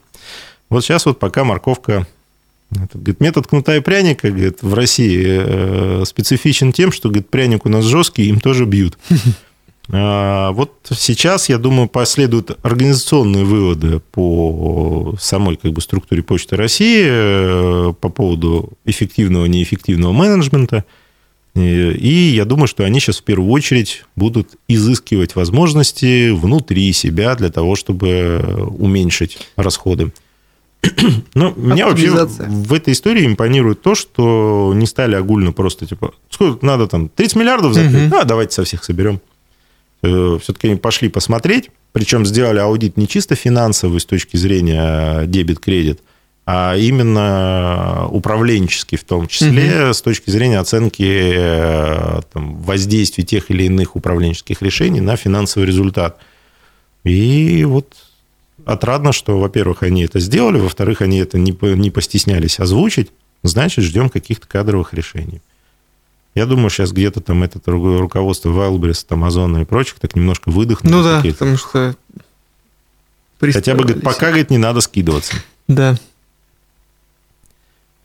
Вот 0.68 0.84
сейчас 0.84 1.06
вот 1.06 1.18
пока 1.18 1.44
морковка... 1.44 2.06
это, 2.72 2.98
говорит, 2.98 3.20
метод 3.20 3.46
кнута 3.46 3.76
и 3.76 3.80
пряника, 3.80 4.30
говорит, 4.30 4.58
в 4.62 4.74
России 4.74 5.22
э, 5.26 6.04
специфичен 6.04 6.72
тем, 6.72 6.90
что, 6.92 7.08
говорит, 7.08 7.30
пряник 7.30 7.64
у 7.66 7.68
нас 7.68 7.84
жесткий, 7.84 8.28
им 8.28 8.40
тоже 8.40 8.64
бьют. 8.66 8.98
А, 9.92 10.52
Вот 10.52 10.72
сейчас, 10.96 11.50
я 11.50 11.58
думаю, 11.58 11.88
последуют 11.88 12.58
организационные 12.62 13.44
выводы 13.44 14.00
по 14.00 15.14
самой 15.20 15.56
как 15.56 15.72
бы, 15.72 15.82
структуре 15.82 16.22
Почты 16.22 16.56
России 16.56 17.04
э, 17.06 17.92
по 18.00 18.08
поводу 18.08 18.72
эффективного, 18.86 19.44
неэффективного 19.44 20.12
менеджмента. 20.12 20.84
И 21.54 21.92
и 21.92 22.34
я 22.34 22.44
думаю, 22.44 22.66
что 22.66 22.84
они 22.84 23.00
сейчас 23.00 23.18
в 23.18 23.22
первую 23.22 23.50
очередь 23.50 24.04
будут 24.16 24.56
изыскивать 24.68 25.36
возможности 25.36 26.30
внутри 26.30 26.92
себя 26.92 27.34
для 27.36 27.50
того, 27.50 27.76
чтобы 27.76 28.68
уменьшить 28.76 29.38
расходы. 29.56 30.12
Но 31.34 31.52
меня 31.56 31.86
вообще 31.86 32.10
в 32.10 32.72
этой 32.72 32.92
истории 32.92 33.24
импонирует 33.26 33.82
то, 33.82 33.94
что 33.94 34.72
не 34.74 34.86
стали 34.86 35.14
огульно 35.14 35.52
просто 35.52 35.86
типа, 35.86 36.12
сколько 36.28 36.64
надо 36.64 36.86
там, 36.86 37.08
30 37.08 37.36
миллиардов 37.36 37.74
закрыть? 37.74 38.08
Мгм. 38.08 38.14
А, 38.14 38.24
давайте 38.24 38.52
со 38.52 38.64
всех 38.64 38.84
соберем. 38.84 39.20
Все-таки 40.02 40.68
они 40.68 40.76
пошли 40.76 41.08
посмотреть, 41.08 41.70
причем 41.92 42.26
сделали 42.26 42.58
аудит 42.58 42.98
не 42.98 43.08
чисто 43.08 43.36
финансовый 43.36 44.00
с 44.00 44.04
точки 44.04 44.36
зрения 44.36 45.24
дебет-кредит, 45.24 46.00
а 46.46 46.76
именно 46.76 48.06
управленческий 48.10 48.98
в 48.98 49.04
том 49.04 49.28
числе 49.28 49.94
с 49.94 50.02
точки 50.02 50.28
зрения 50.28 50.58
оценки 50.58 51.32
э, 51.34 52.20
там, 52.32 52.56
воздействия 52.60 53.24
тех 53.24 53.50
или 53.50 53.64
иных 53.64 53.96
управленческих 53.96 54.60
решений 54.60 55.00
на 55.00 55.16
финансовый 55.16 55.64
результат. 55.64 56.18
И 57.02 57.64
вот 57.64 57.94
отрадно, 58.66 59.12
что, 59.12 59.38
во-первых, 59.38 59.82
они 59.82 60.04
это 60.04 60.20
сделали, 60.20 60.58
во-вторых, 60.58 61.00
они 61.00 61.18
это 61.18 61.38
не, 61.38 61.56
не 61.76 61.90
постеснялись 61.90 62.60
озвучить, 62.60 63.10
значит, 63.42 63.84
ждем 63.84 64.10
каких-то 64.10 64.46
кадровых 64.46 64.92
решений. 64.92 65.40
Я 66.34 66.46
думаю, 66.46 66.68
сейчас 66.68 66.92
где-то 66.92 67.20
там 67.20 67.42
это 67.42 67.60
руководство 67.70 68.50
Wildberries, 68.50 69.06
Амазона 69.08 69.58
и 69.58 69.64
прочих 69.64 70.00
так 70.00 70.16
немножко 70.16 70.50
выдохнуло. 70.50 70.96
Ну 70.96 71.02
да, 71.02 71.22
потому 71.22 71.56
что... 71.56 71.94
Хотя 73.40 73.74
бы, 73.74 73.84
говорит, 73.84 74.02
пока, 74.02 74.28
говорит, 74.28 74.50
не 74.50 74.58
надо 74.58 74.80
скидываться. 74.80 75.34
Да. 75.68 75.96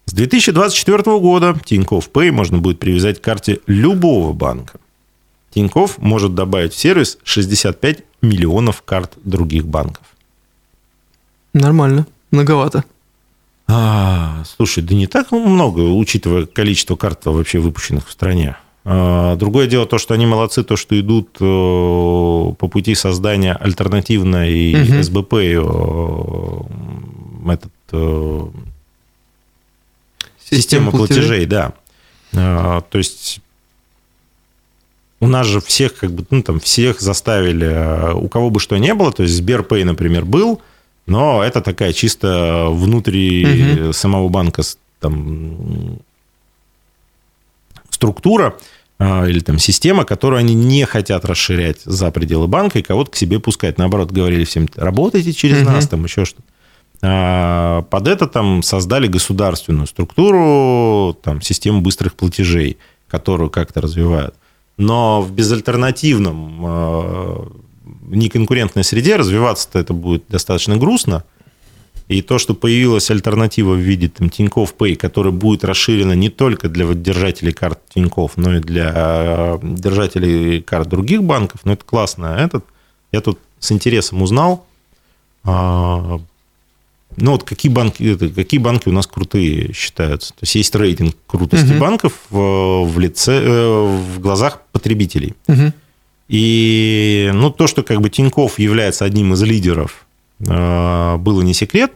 С 0.09 0.13
2024 0.13 1.19
года 1.19 1.55
Тинькофф 1.63 2.09
Pay 2.11 2.31
можно 2.31 2.57
будет 2.57 2.79
привязать 2.79 3.21
к 3.21 3.23
карте 3.23 3.59
любого 3.67 4.33
банка. 4.33 4.79
Тинькофф 5.51 5.99
может 5.99 6.33
добавить 6.33 6.73
в 6.73 6.79
сервис 6.79 7.19
65 7.23 7.99
миллионов 8.23 8.81
карт 8.81 9.13
других 9.23 9.67
банков. 9.67 10.03
Нормально. 11.53 12.07
Многовато. 12.31 12.85
А, 13.67 14.41
слушай, 14.57 14.81
да 14.81 14.95
не 14.95 15.05
так 15.05 15.31
много, 15.31 15.81
учитывая 15.81 16.47
количество 16.47 16.95
карт 16.95 17.27
вообще 17.27 17.59
выпущенных 17.59 18.07
в 18.07 18.11
стране. 18.11 18.57
А, 18.85 19.35
Другое 19.35 19.67
дело 19.67 19.85
то, 19.85 19.99
что 19.99 20.15
они 20.15 20.25
молодцы, 20.25 20.63
то, 20.63 20.75
что 20.75 20.99
идут 20.99 21.37
э, 21.39 21.43
по 21.43 22.67
пути 22.67 22.95
создания 22.95 23.53
альтернативной 23.53 24.73
Мгм. 24.73 25.03
СБП 25.03 25.33
э, 25.35 25.61
этот, 27.47 27.71
э, 27.91 28.47
система 30.49 30.91
платежей, 30.91 31.45
да. 31.45 31.73
А, 32.35 32.81
То 32.81 32.97
есть 32.97 33.39
у 35.19 35.27
нас 35.27 35.47
же 35.47 35.59
всех 35.61 35.95
как 35.95 36.11
бы 36.11 36.25
ну 36.29 36.41
там 36.43 36.59
всех 36.59 37.01
заставили, 37.01 37.65
а, 37.71 38.13
у 38.13 38.29
кого 38.29 38.49
бы 38.49 38.59
что 38.59 38.77
ни 38.77 38.91
было, 38.91 39.11
то 39.11 39.23
есть 39.23 39.35
Сберпэй, 39.35 39.83
например, 39.83 40.25
был, 40.25 40.61
но 41.07 41.43
это 41.43 41.61
такая 41.61 41.91
чисто 41.93 42.67
внутри 42.69 43.45
Мгм. 43.45 43.93
самого 43.93 44.29
банка 44.29 44.61
там 44.99 45.99
структура 47.89 48.55
а, 48.99 49.25
или 49.27 49.39
там 49.39 49.59
система, 49.59 50.05
которую 50.05 50.39
они 50.39 50.53
не 50.53 50.85
хотят 50.85 51.25
расширять 51.25 51.81
за 51.83 52.11
пределы 52.11 52.47
банка 52.47 52.79
и 52.79 52.83
кого-то 52.83 53.11
к 53.11 53.15
себе 53.15 53.39
пускать. 53.39 53.77
Наоборот, 53.77 54.11
говорили 54.11 54.43
всем, 54.43 54.67
работайте 54.75 55.33
через 55.33 55.61
Мгм. 55.61 55.73
нас, 55.73 55.87
там 55.87 56.03
еще 56.03 56.25
что-то. 56.25 56.43
А, 57.01 57.83
Под 57.83 58.07
это 58.07 58.27
там 58.27 58.61
создали 58.61 59.07
государственную 59.07 59.87
структуру, 59.87 61.17
там, 61.21 61.41
систему 61.41 61.81
быстрых 61.81 62.13
платежей, 62.13 62.77
которую 63.07 63.49
как-то 63.49 63.81
развивают. 63.81 64.35
Но 64.77 65.21
в 65.21 65.31
безальтернативном, 65.31 66.65
э, 66.65 67.47
неконкурентной 68.09 68.83
среде 68.83 69.15
развиваться-то 69.15 69.79
это 69.79 69.93
будет 69.93 70.23
достаточно 70.29 70.77
грустно. 70.77 71.23
И 72.07 72.21
то, 72.23 72.39
что 72.39 72.55
появилась 72.55 73.11
альтернатива 73.11 73.73
в 73.73 73.77
виде 73.77 74.09
там, 74.09 74.29
Тинькофф 74.29 74.73
Pay, 74.77 74.95
которая 74.95 75.31
будет 75.31 75.63
расширена 75.63 76.13
не 76.13 76.29
только 76.29 76.67
для 76.67 76.91
держателей 76.93 77.53
карт 77.53 77.79
Тинькофф, 77.93 78.35
но 78.35 78.55
и 78.55 78.59
для 78.59 78.91
э, 78.95 79.59
держателей 79.61 80.61
карт 80.61 80.89
других 80.89 81.23
банков, 81.23 81.61
ну, 81.65 81.73
это 81.73 81.85
классно. 81.85 82.35
А 82.35 82.39
Этот, 82.39 82.65
я 83.11 83.21
тут 83.21 83.37
с 83.59 83.71
интересом 83.71 84.21
узнал, 84.23 84.65
а, 85.43 86.19
ну, 87.21 87.31
вот 87.31 87.43
какие 87.43 87.71
банки, 87.71 88.15
какие 88.31 88.59
банки 88.59 88.89
у 88.89 88.91
нас 88.91 89.07
крутые 89.07 89.73
считаются. 89.73 90.29
То 90.33 90.39
есть 90.41 90.55
есть 90.55 90.75
рейтинг 90.75 91.15
крутости 91.27 91.71
Мгм. 91.71 91.79
банков 91.79 92.13
э, 92.31 92.35
в, 92.35 92.99
лице, 92.99 93.41
э, 93.43 93.99
в 94.15 94.19
глазах 94.19 94.61
потребителей. 94.71 95.33
Мгм. 95.47 95.73
И 96.27 97.29
ну, 97.33 97.49
то, 97.49 97.67
что 97.67 97.83
как 97.83 98.01
бы 98.01 98.09
Тиньков 98.09 98.59
является 98.59 99.05
одним 99.05 99.33
из 99.33 99.41
лидеров, 99.43 100.05
э, 100.39 101.17
было 101.17 101.41
не 101.41 101.53
секрет. 101.53 101.93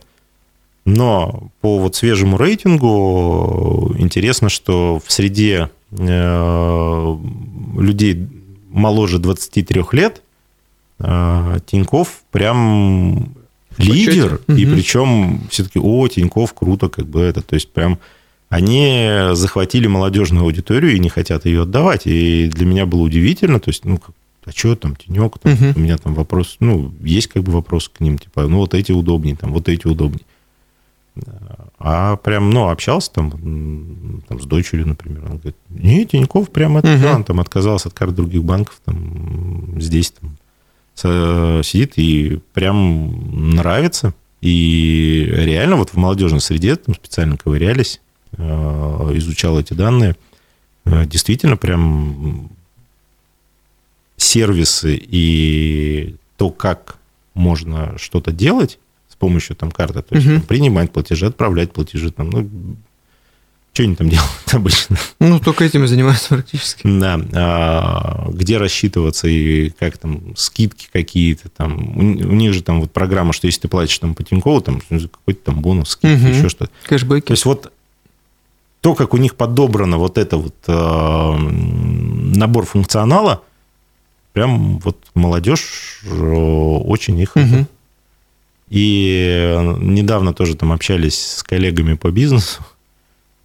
Но 0.86 1.50
по 1.62 1.80
вот 1.80 1.96
свежему 1.96 2.38
рейтингу 2.38 3.96
интересно, 3.98 4.50
что 4.50 5.02
в 5.06 5.12
среде 5.12 5.70
э, 5.92 7.18
людей 7.78 8.28
моложе 8.70 9.20
23 9.20 9.84
лет 9.94 10.22
Тиньков 11.66 12.24
прям 12.32 13.34
лидер, 13.78 14.38
Почете? 14.46 14.62
и 14.62 14.66
причем 14.74 15.42
все-таки, 15.50 15.80
о, 15.80 16.08
Тиньков, 16.08 16.54
круто, 16.54 16.90
как 16.90 17.06
бы 17.08 17.22
это, 17.22 17.42
то 17.42 17.56
есть 17.56 17.72
прям 17.72 18.00
они 18.50 19.32
захватили 19.34 19.88
молодежную 19.88 20.44
аудиторию 20.44 20.96
и 20.96 21.00
не 21.00 21.10
хотят 21.10 21.46
ее 21.46 21.64
отдавать. 21.64 22.04
И 22.06 22.48
для 22.54 22.66
меня 22.68 22.86
было 22.86 23.02
удивительно, 23.02 23.60
то 23.60 23.70
есть, 23.72 23.84
ну, 23.84 24.00
а 24.46 24.52
что 24.52 24.76
там, 24.76 24.96
Тинек, 24.96 25.40
там, 25.40 25.54
Мгм. 25.54 25.74
у 25.76 25.80
меня 25.80 25.98
там 25.98 26.14
вопрос, 26.14 26.58
ну, 26.60 26.94
есть 27.02 27.28
как 27.28 27.42
бы 27.44 27.52
вопрос 27.52 27.90
к 27.90 28.00
ним, 28.00 28.18
типа, 28.20 28.44
ну, 28.48 28.58
вот 28.58 28.74
эти 28.76 28.92
удобнее, 28.92 29.36
там, 29.36 29.54
вот 29.54 29.70
эти 29.70 29.88
удобнее. 29.88 30.22
А 31.80 32.16
прям, 32.18 32.50
ну, 32.52 32.70
общался 32.70 33.12
там, 33.12 33.32
там 34.28 34.40
с 34.42 34.46
дочерью, 34.46 34.88
например, 34.88 35.22
он 35.26 35.38
говорит, 35.38 35.56
не, 35.70 36.06
Тиньков 36.06 36.50
прям 36.50 36.78
это, 36.78 37.14
он 37.16 37.24
там 37.24 37.40
отказался 37.40 37.90
от 37.90 37.94
карт 37.94 38.16
других 38.16 38.44
банков, 38.44 38.80
там, 38.86 39.80
здесь 39.80 40.12
там 40.12 40.38
сидит 40.96 41.94
и 41.98 42.40
прям 42.54 43.56
нравится. 43.56 44.14
И 44.42 45.26
реально 45.34 45.78
вот 45.78 45.90
в 45.92 45.96
молодежной 45.98 46.42
среде 46.42 46.76
там 46.76 46.94
специально 46.96 47.38
ковырялись, 47.38 48.02
э, 48.38 48.44
изучал 49.16 49.60
эти 49.60 49.74
данные. 49.74 50.16
Э, 50.86 51.06
Действительно 51.06 51.56
прям 51.58 52.50
сервисы 54.18 54.96
и 55.02 56.16
то, 56.38 56.50
как 56.50 56.98
можно 57.34 57.98
что-то 57.98 58.32
делать 58.32 58.80
с 59.10 59.16
помощью 59.16 59.56
там 59.56 59.72
карты, 59.72 60.02
то 60.02 60.16
есть 60.16 60.28
Мгм. 60.28 60.40
там, 60.40 60.48
принимать 60.48 60.92
платежи, 60.92 61.26
отправлять 61.28 61.72
платежи, 61.72 62.12
там, 62.12 62.30
ну, 62.30 62.50
что 63.74 63.84
они 63.84 63.96
там 63.96 64.08
делают 64.10 64.30
обычно? 64.54 64.98
Ну, 65.20 65.40
только 65.40 65.64
этим 65.66 65.84
и 65.84 65.88
занимаются 65.88 66.30
практически. 66.30 66.82
Да, 66.86 67.20
а, 67.34 68.30
где 68.32 68.58
рассчитываться 68.58 69.28
и 69.28 69.72
как 69.72 69.98
там 69.98 70.36
скидки 70.36 70.88
какие-то 70.94 71.50
там. 71.50 71.98
У, 71.98 72.02
у 72.02 72.34
них 72.36 72.54
же 72.54 72.62
там 72.62 72.82
вот 72.82 72.92
программа, 72.92 73.34
что 73.34 73.48
если 73.48 73.62
ты 73.62 73.68
платишь 73.68 73.98
там 73.98 74.14
по 74.16 74.24
Тинькову, 74.24 74.62
там 74.62 74.80
какой-то 74.90 75.40
там 75.46 75.62
бонус, 75.62 75.90
скидки, 75.92 76.16
Мгм. 76.24 76.32
еще 76.38 76.50
что-то. 76.50 76.68
То 76.84 76.90
Кэшбэки. 76.90 77.32
есть 77.32 77.46
вот 77.46 77.72
то, 78.82 78.96
как 78.96 79.14
у 79.14 79.18
них 79.18 79.36
подобрано 79.36 79.98
вот 79.98 80.18
это 80.18 80.38
вот 80.38 80.56
м, 80.68 82.32
набор 82.34 82.66
функционала, 82.66 83.42
прям 84.34 84.80
вот 84.80 84.98
молодежь 85.16 86.02
э, 86.06 86.10
очень 86.12 87.18
их... 87.20 87.36
Мгм. 87.36 87.66
и 88.70 89.58
недавно 89.80 90.34
тоже 90.34 90.56
там 90.56 90.72
общались 90.74 91.38
с 91.38 91.44
коллегами 91.44 91.94
по 91.96 92.12
бизнесу, 92.12 92.62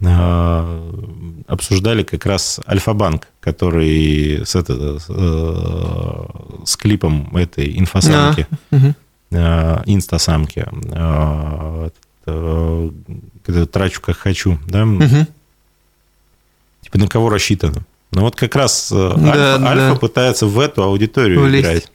обсуждали 0.00 2.04
как 2.04 2.24
раз 2.26 2.60
Альфа-банк, 2.68 3.26
который 3.40 4.44
с, 4.46 4.54
это, 4.54 4.98
с, 5.00 5.06
э, 5.08 6.24
с 6.64 6.76
клипом 6.76 7.36
этой 7.36 7.76
инфосамки, 7.78 8.46
э, 8.70 8.92
инстасамки, 9.86 10.66
э, 10.70 11.86
этот, 11.86 11.94
э, 12.26 12.90
когда 13.44 13.66
трачу 13.66 14.00
как 14.00 14.16
хочу, 14.18 14.58
да, 14.68 14.86
типа 16.82 16.98
на 16.98 17.08
кого 17.08 17.28
рассчитано. 17.28 17.84
Но 18.12 18.22
вот 18.22 18.36
как 18.36 18.54
раз 18.54 18.90
э, 18.92 19.12
Да, 19.16 19.32
Альфа, 19.32 19.58
да. 19.58 19.70
Альфа 19.70 20.00
пытается 20.00 20.46
в 20.46 20.58
эту 20.60 20.82
аудиторию 20.82 21.42
Влезть. 21.42 21.64
играть. 21.64 21.92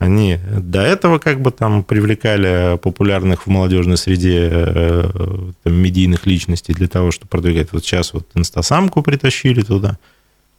Они 0.00 0.38
до 0.50 0.80
этого 0.80 1.18
как 1.18 1.42
бы 1.42 1.50
там 1.50 1.84
привлекали 1.84 2.78
популярных 2.78 3.46
в 3.46 3.50
молодежной 3.50 3.98
среде 3.98 4.48
э, 4.50 5.50
там, 5.62 5.74
медийных 5.74 6.26
личностей 6.26 6.72
для 6.72 6.88
того, 6.88 7.10
чтобы 7.10 7.28
продвигать. 7.28 7.68
Вот 7.72 7.84
сейчас 7.84 8.14
вот 8.14 8.26
инстасамку 8.34 9.02
притащили 9.02 9.60
туда. 9.60 9.98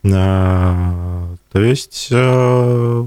А, 0.05 1.35
То 1.51 1.59
есть 1.63 2.09
э, 2.11 3.05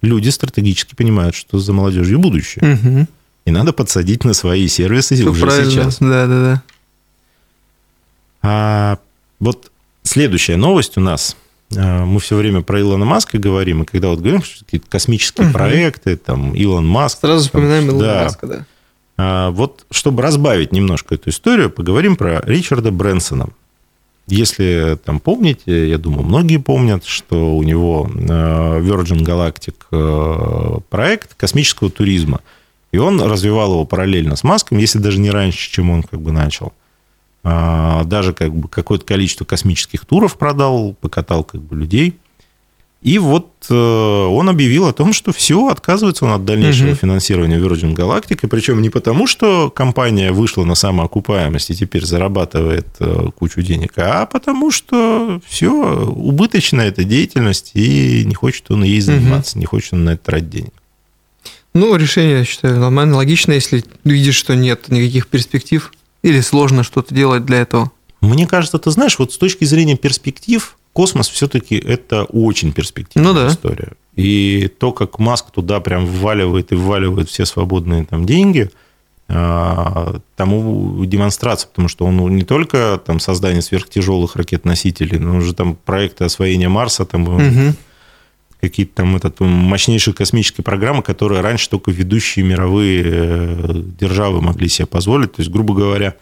люди 0.00 0.28
стратегически 0.28 0.94
понимают, 0.94 1.34
что 1.34 1.58
за 1.58 1.72
молодежью 1.72 2.20
будущее. 2.20 2.64
Мгм. 2.64 3.08
И 3.46 3.50
надо 3.50 3.72
подсадить 3.72 4.22
на 4.22 4.32
свои 4.32 4.68
сервисы 4.68 5.16
Всё 5.16 5.32
уже 5.32 5.44
правильно. 5.44 5.70
сейчас. 5.72 5.98
Да, 5.98 6.26
да, 6.28 6.42
да. 6.44 6.62
А 8.42 8.98
вот 9.40 9.72
следующая 10.04 10.56
новость 10.56 10.96
у 10.98 11.00
нас. 11.00 11.36
А, 11.76 12.04
Мы 12.04 12.20
все 12.20 12.36
время 12.36 12.62
про 12.62 12.80
Илона 12.80 13.04
Маска 13.04 13.38
говорим, 13.38 13.82
и 13.82 13.86
когда 13.86 14.08
вот 14.08 14.20
говорим, 14.20 14.42
что 14.42 14.64
какие-то 14.64 14.88
космические 14.88 15.46
Мгм. 15.46 15.52
проекты, 15.54 16.16
там, 16.16 16.54
Илон 16.54 16.86
Маск. 16.86 17.20
Сразу 17.20 17.48
там, 17.50 17.60
вспоминаем 17.62 17.88
Илона 17.88 18.04
да. 18.04 18.22
Маска, 18.24 18.46
да. 18.46 18.66
А, 19.16 19.50
Вот, 19.50 19.86
чтобы 19.90 20.22
разбавить 20.22 20.72
немножко 20.72 21.14
эту 21.14 21.30
историю, 21.30 21.70
поговорим 21.70 22.16
про 22.16 22.42
Ричарда 22.44 22.90
Брэнсона. 22.90 23.48
Если 24.26 24.98
там 25.04 25.20
помните, 25.20 25.88
я 25.88 25.98
думаю, 25.98 26.22
многие 26.24 26.56
помнят, 26.56 27.04
что 27.04 27.56
у 27.56 27.62
него 27.62 28.08
э, 28.14 28.80
Virgin 28.80 29.22
Galactic 29.22 29.74
э, 29.92 30.80
проект 30.88 31.34
космического 31.34 31.90
туризма. 31.90 32.40
И 32.90 32.96
он 32.96 33.20
развивал 33.20 33.72
его 33.72 33.84
параллельно 33.84 34.36
с 34.36 34.42
Маском, 34.44 34.78
если 34.78 34.98
даже 34.98 35.18
не 35.20 35.30
раньше, 35.30 35.70
чем 35.70 35.90
он 35.90 36.02
как 36.04 36.20
бы 36.22 36.32
начал. 36.32 36.72
А, 37.44 38.04
Даже 38.04 38.32
как 38.32 38.54
бы 38.54 38.68
какое-то 38.68 39.04
количество 39.04 39.44
космических 39.44 40.04
туров 40.06 40.36
продал, 40.38 40.96
покатал 41.00 41.44
как 41.44 41.60
бы 41.60 41.76
людей. 41.76 42.16
И 43.02 43.18
вот 43.18 43.50
э, 43.68 43.74
он 43.74 44.48
объявил 44.48 44.86
о 44.86 44.94
том, 44.94 45.12
что 45.12 45.30
все, 45.34 45.68
отказывается 45.68 46.24
он 46.24 46.30
от 46.32 46.46
дальнейшего 46.46 46.86
Мгм. 46.88 46.96
финансирования 46.96 47.58
Virgin 47.58 47.94
Galactic. 47.94 48.38
И 48.42 48.46
причем 48.46 48.80
не 48.80 48.88
потому, 48.88 49.26
что 49.26 49.68
компания 49.70 50.32
вышла 50.32 50.64
на 50.64 50.74
самоокупаемость 50.74 51.70
и 51.70 51.74
теперь 51.74 52.06
зарабатывает 52.06 52.86
э, 53.00 53.26
кучу 53.36 53.60
денег, 53.60 53.92
а 53.98 54.24
потому 54.24 54.70
что 54.70 55.38
все, 55.46 55.70
убыточная 55.70 56.88
эта 56.88 57.04
деятельность, 57.04 57.72
и 57.74 58.24
не 58.24 58.34
хочет 58.34 58.70
он 58.70 58.84
ей 58.84 59.02
заниматься, 59.02 59.58
не 59.58 59.66
хочет 59.66 59.92
он 59.92 60.04
на 60.04 60.10
это 60.14 60.24
тратить 60.24 60.48
денег. 60.48 60.72
Ну, 61.74 61.94
решение, 61.96 62.38
я 62.38 62.44
считаю, 62.46 62.78
нормально, 62.80 63.16
логично, 63.16 63.52
если 63.52 63.84
видишь, 64.04 64.36
что 64.36 64.54
нет 64.56 64.88
никаких 64.88 65.26
перспектив 65.26 65.92
или 66.24 66.40
сложно 66.40 66.82
что-то 66.82 67.14
делать 67.14 67.44
для 67.44 67.58
этого. 67.58 67.92
Мне 68.22 68.46
кажется, 68.46 68.78
ты 68.78 68.90
знаешь, 68.90 69.18
вот 69.18 69.32
с 69.34 69.38
точки 69.38 69.64
зрения 69.66 69.96
перспектив, 69.96 70.76
космос 70.94 71.28
все-таки 71.28 71.76
это 71.76 72.24
очень 72.24 72.72
перспективная 72.72 73.32
Ну 73.32 73.38
да. 73.38 73.48
история. 73.48 73.92
И 74.16 74.70
то, 74.78 74.92
как 74.92 75.18
Маск 75.18 75.50
туда 75.50 75.80
прям 75.80 76.06
вваливает 76.06 76.72
и 76.72 76.76
вваливает 76.76 77.28
все 77.28 77.44
свободные 77.44 78.04
там 78.06 78.24
деньги, 78.24 78.70
а, 79.28 80.16
тому 80.36 81.04
демонстрация, 81.04 81.68
потому 81.68 81.88
что 81.88 82.06
он 82.06 82.34
не 82.36 82.44
только 82.44 83.00
там 83.04 83.20
создание 83.20 83.60
сверхтяжелых 83.60 84.36
ракет-носителей, 84.36 85.18
но 85.18 85.36
уже 85.36 85.54
там 85.54 85.76
проекты 85.76 86.24
освоения 86.24 86.70
Марса, 86.70 87.04
там 87.04 87.22
Мгм. 87.24 87.76
Какие-то 88.68 88.94
там 88.94 89.16
этот, 89.16 89.40
мощнейшие 89.40 90.14
космические 90.14 90.64
программы, 90.64 91.02
которые 91.02 91.40
раньше 91.40 91.68
только 91.70 91.90
ведущие 91.90 92.44
мировые 92.44 93.02
э, 93.04 93.82
державы 94.00 94.40
могли 94.40 94.68
себе 94.68 94.86
позволить. 94.86 95.32
То 95.32 95.40
есть, 95.40 95.50
грубо 95.50 95.74
говоря, 95.74 96.14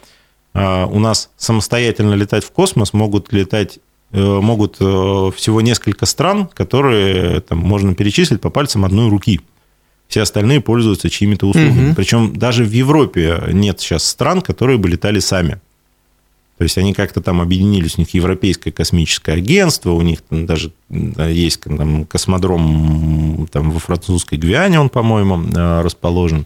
э, 0.53 0.85
у 0.85 0.99
нас 0.99 1.29
самостоятельно 1.37 2.13
летать 2.13 2.43
в 2.43 2.51
космос 2.51 2.93
могут 2.93 3.31
летать 3.33 3.79
э, 4.11 4.21
могут 4.21 4.77
э, 4.79 5.31
всего 5.35 5.61
несколько 5.61 6.05
стран, 6.05 6.47
которые 6.53 7.41
там, 7.41 7.59
можно 7.59 7.95
перечислить 7.95 8.41
по 8.41 8.49
пальцам 8.49 8.85
одной 8.85 9.09
руки. 9.09 9.41
Все 10.07 10.21
остальные 10.21 10.61
пользуются 10.61 11.09
чьими-то 11.09 11.47
услугами. 11.47 11.87
Мгм. 11.87 11.95
Причем 11.95 12.35
даже 12.35 12.63
в 12.63 12.71
Европе 12.71 13.43
нет 13.51 13.79
сейчас 13.79 14.03
стран, 14.03 14.41
которые 14.41 14.77
бы 14.77 14.89
летали 14.89 15.19
сами. 15.19 15.59
То 16.57 16.63
есть 16.63 16.77
они 16.77 16.93
как-то 16.93 17.21
там 17.21 17.41
объединились, 17.41 17.97
у 17.97 18.01
них 18.01 18.13
Европейское 18.13 18.71
космическое 18.71 19.33
агентство, 19.33 19.91
у 19.91 20.01
них 20.01 20.21
там 20.21 20.45
даже 20.45 20.71
да, 20.89 21.27
есть 21.27 21.61
там, 21.61 22.05
космодром 22.05 23.47
там, 23.51 23.71
во 23.71 23.79
французской 23.79 24.37
Гвиане, 24.37 24.79
он, 24.79 24.89
по-моему, 24.89 25.43
э, 25.51 25.81
расположен. 25.81 26.45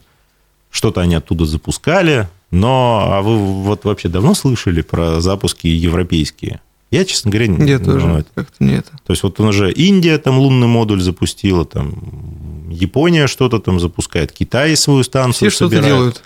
Что-то 0.70 1.00
они 1.02 1.14
оттуда 1.14 1.44
запускали. 1.44 2.28
Но 2.50 3.06
а 3.12 3.20
вы 3.20 3.36
вот 3.36 3.84
вообще 3.84 4.08
давно 4.08 4.34
слышали 4.34 4.80
про 4.80 5.20
запуски 5.20 5.66
европейские? 5.66 6.60
Я, 6.90 7.04
честно 7.04 7.30
говоря, 7.30 7.48
не 7.48 7.68
Я 7.70 7.78
тоже 7.78 8.06
это- 8.08 8.28
как-то 8.34 8.64
не 8.64 8.76
это. 8.76 8.90
То 9.06 9.12
есть 9.12 9.22
вот 9.22 9.38
он 9.40 9.48
уже 9.48 9.70
Индия 9.70 10.16
там 10.16 10.38
лунный 10.38 10.66
модуль 10.66 11.02
запустила, 11.02 11.66
там 11.66 11.92
Япония 12.70 13.26
что-то 13.26 13.58
там 13.58 13.78
запускает, 13.78 14.32
Китай 14.32 14.74
свою 14.76 15.02
станцию 15.02 15.50
Все 15.50 15.56
что-то 15.56 15.76
собирает. 15.76 15.94
делают. 15.94 16.22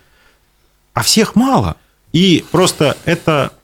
А 0.95 1.03
всех 1.03 1.35
мало. 1.35 1.75
И 2.13 2.45
просто 2.53 2.97
это 3.05 3.51
э, 3.53 3.62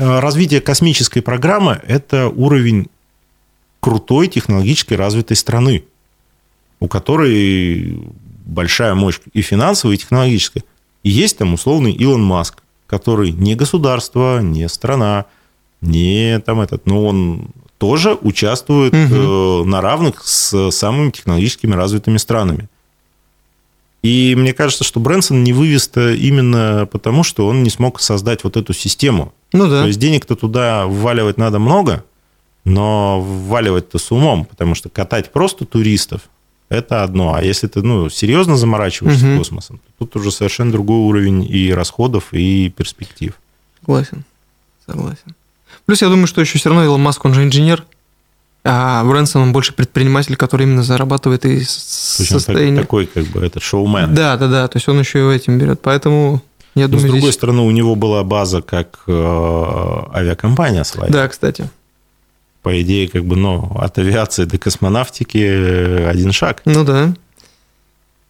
развитие 0.00 0.60
космической 0.60 1.20
программы– 1.20 1.80
это 1.86 2.28
уровень 2.28 2.88
крутой 3.80 4.28
технологически 4.28 4.94
развитой 4.94 5.36
страны, 5.36 5.84
у 6.80 6.88
которой 6.88 8.00
большая 8.46 8.94
мощь 8.94 9.20
и 9.32 9.42
финансовая, 9.42 9.96
и 9.96 9.98
технологическая. 9.98 10.64
И 11.02 11.10
есть 11.10 11.38
там 11.38 11.54
условный 11.54 11.92
Илон 11.92 12.22
Маск, 12.22 12.62
который 12.86 13.32
не 13.32 13.54
государство, 13.54 14.40
не 14.40 14.68
страна, 14.68 15.26
не 15.80 16.40
там 16.40 16.60
этот, 16.60 16.86
но 16.86 17.04
он 17.04 17.48
тоже 17.78 18.18
участвует 18.20 18.92
э, 18.92 19.62
на 19.64 19.80
равных 19.80 20.22
с 20.26 20.70
самыми 20.70 21.10
технологическими 21.10 21.74
развитыми 21.74 22.18
странами. 22.18 22.68
И 24.02 24.34
мне 24.34 24.54
кажется, 24.54 24.82
что 24.84 24.98
Брэнсон 24.98 25.44
не 25.44 25.52
вывез-то 25.52 26.12
именно 26.12 26.88
потому, 26.90 27.22
что 27.22 27.46
он 27.46 27.62
не 27.62 27.70
смог 27.70 28.00
создать 28.00 28.44
вот 28.44 28.56
эту 28.56 28.72
систему. 28.72 29.34
Ну 29.52 29.68
да. 29.68 29.82
То 29.82 29.88
есть 29.88 29.98
денег-то 29.98 30.36
туда 30.36 30.86
вваливать 30.86 31.36
надо 31.36 31.58
много, 31.58 32.04
но 32.64 33.20
вваливать-то 33.20 33.98
с 33.98 34.10
умом, 34.10 34.44
потому 34.46 34.74
что 34.74 34.88
катать 34.88 35.32
просто 35.32 35.64
туристов– 35.66 36.22
это 36.70 37.02
одно. 37.02 37.34
А 37.34 37.42
если 37.42 37.66
ты 37.66 37.82
ну, 37.82 38.08
серьезно 38.08 38.56
заморачиваешься 38.56 39.26
Мгм. 39.26 39.38
космосом, 39.38 39.78
то 39.78 39.92
тут 40.06 40.16
уже 40.16 40.30
совершенно 40.30 40.72
другой 40.72 40.98
уровень 40.98 41.44
и 41.44 41.72
расходов, 41.72 42.32
и 42.32 42.70
перспектив. 42.70 43.34
Согласен. 43.80 44.24
Согласен. 44.86 45.34
Плюс 45.84 46.00
я 46.00 46.08
думаю, 46.08 46.26
что 46.26 46.40
еще 46.40 46.58
все 46.58 46.68
равно 46.68 46.84
Илон 46.84 47.02
Маск, 47.02 47.24
он 47.24 47.34
же 47.34 47.42
инженер, 47.42 47.84
а 48.64 49.02
Брэнсон, 49.04 49.42
он 49.42 49.52
больше 49.52 49.72
предприниматель, 49.72 50.36
который 50.36 50.64
именно 50.64 50.82
зарабатывает 50.82 51.44
и 51.46 51.62
с- 51.64 52.16
То 52.16 52.22
есть 52.22 52.32
он 52.32 52.38
так- 52.38 52.46
состояние. 52.46 52.82
такой, 52.82 53.06
как 53.06 53.24
бы, 53.26 53.44
этот 53.44 53.62
шоумен. 53.62 54.14
Да, 54.14 54.36
да, 54.36 54.48
да. 54.48 54.68
То 54.68 54.76
есть 54.76 54.88
он 54.88 54.98
еще 54.98 55.32
и 55.32 55.36
этим 55.36 55.58
берет. 55.58 55.80
Поэтому 55.80 56.42
я 56.74 56.86
Но, 56.88 56.98
с 56.98 57.02
другой 57.02 57.20
здесь... 57.20 57.34
стороны, 57.34 57.62
у 57.62 57.70
него 57.70 57.94
была 57.94 58.22
база 58.22 58.60
как 58.62 59.00
э, 59.06 59.12
авиакомпания 60.14 60.84
своя. 60.84 61.10
Да, 61.10 61.26
кстати. 61.28 61.70
По 62.62 62.80
идее, 62.82 63.08
как 63.08 63.24
бы, 63.24 63.36
ну, 63.36 63.72
от 63.80 63.96
авиации 63.98 64.44
до 64.44 64.58
космонавтики 64.58 65.38
э, 65.38 66.08
один 66.08 66.30
шаг. 66.32 66.60
Ну 66.66 66.84
да. 66.84 67.06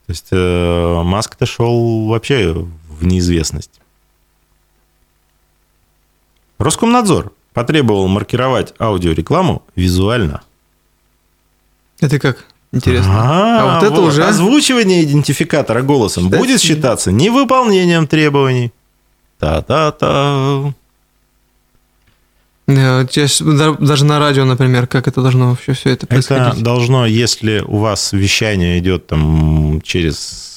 То 0.06 0.12
есть 0.12 0.28
э, 0.30 1.02
Маск-то 1.02 1.46
шел 1.46 2.06
вообще 2.06 2.52
в 2.88 3.04
неизвестность. 3.04 3.80
Роскомнадзор 6.58 7.32
потребовал 7.52 8.08
маркировать 8.08 8.74
аудиорекламу 8.78 9.62
визуально. 9.76 10.42
Это 12.00 12.18
как? 12.18 12.44
Интересно. 12.72 13.12
А, 13.16 13.60
А 13.60 13.74
вот 13.80 13.90
это 13.92 14.00
уже- 14.00 14.24
Озвучивание 14.24 15.02
идентификатора 15.04 15.82
голосом 15.82 16.24
Считается- 16.24 16.38
будет 16.38 16.60
считаться 16.60 17.12
невыполнением 17.12 18.06
требований. 18.06 18.72
Та-та-та. 19.38 20.72
Да, 22.66 23.00
вот 23.40 23.80
даже 23.80 24.04
на 24.04 24.20
радио, 24.20 24.44
например, 24.44 24.86
как 24.86 25.08
это 25.08 25.22
должно 25.22 25.50
вообще 25.50 25.72
все 25.72 25.90
это 25.90 26.06
Это 26.06 26.14
происходить? 26.14 26.62
должно, 26.62 27.04
если 27.06 27.64
у 27.66 27.78
вас 27.78 28.12
вещание 28.12 28.78
идет 28.78 29.08
там 29.08 29.80
через 29.82 30.49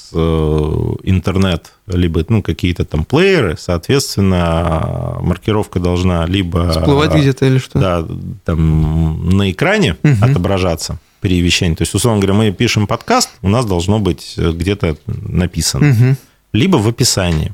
интернет, 1.03 1.73
либо 1.87 2.23
ну, 2.29 2.41
какие-то 2.41 2.85
там 2.85 3.05
плееры, 3.05 3.55
соответственно, 3.57 5.17
маркировка 5.21 5.79
должна 5.79 6.25
либо... 6.25 6.71
Всплывать 6.71 7.13
где-то 7.13 7.45
или 7.45 7.57
что? 7.57 7.79
Да, 7.79 8.07
там 8.45 9.29
на 9.29 9.51
экране 9.51 9.97
Мгм. 10.03 10.23
отображаться 10.23 10.99
при 11.21 11.39
вещании. 11.41 11.75
То 11.75 11.83
есть, 11.83 11.93
условно 11.95 12.21
говоря, 12.21 12.37
мы 12.37 12.51
пишем 12.51 12.87
подкаст, 12.87 13.29
у 13.41 13.49
нас 13.49 13.65
должно 13.65 13.99
быть 13.99 14.35
э, 14.37 14.51
где-то 14.51 14.97
написано. 15.07 15.87
Мгм. 15.87 16.17
Либо 16.51 16.77
в 16.77 16.87
описании 16.87 17.53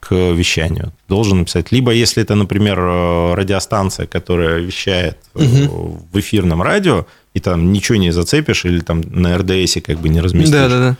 к 0.00 0.14
вещанию 0.14 0.92
должен 1.08 1.38
написать. 1.38 1.72
Либо, 1.72 1.92
если 1.92 2.22
это, 2.22 2.34
например, 2.34 2.78
э, 2.80 3.34
радиостанция, 3.34 4.06
которая 4.06 4.58
вещает 4.60 5.18
э, 5.34 5.42
Мгм. 5.44 5.68
в 6.12 6.18
эфирном 6.20 6.62
радио, 6.62 7.06
и 7.34 7.40
там 7.40 7.72
ничего 7.72 7.98
не 7.98 8.10
зацепишь, 8.10 8.64
или 8.64 8.80
там 8.80 9.02
на 9.10 9.36
РДСе 9.38 9.80
как 9.80 9.98
бы 10.00 10.08
не 10.08 10.20
разместишь, 10.20 10.52
Да, 10.52 10.68
да, 10.68 10.78
да. 10.78 10.96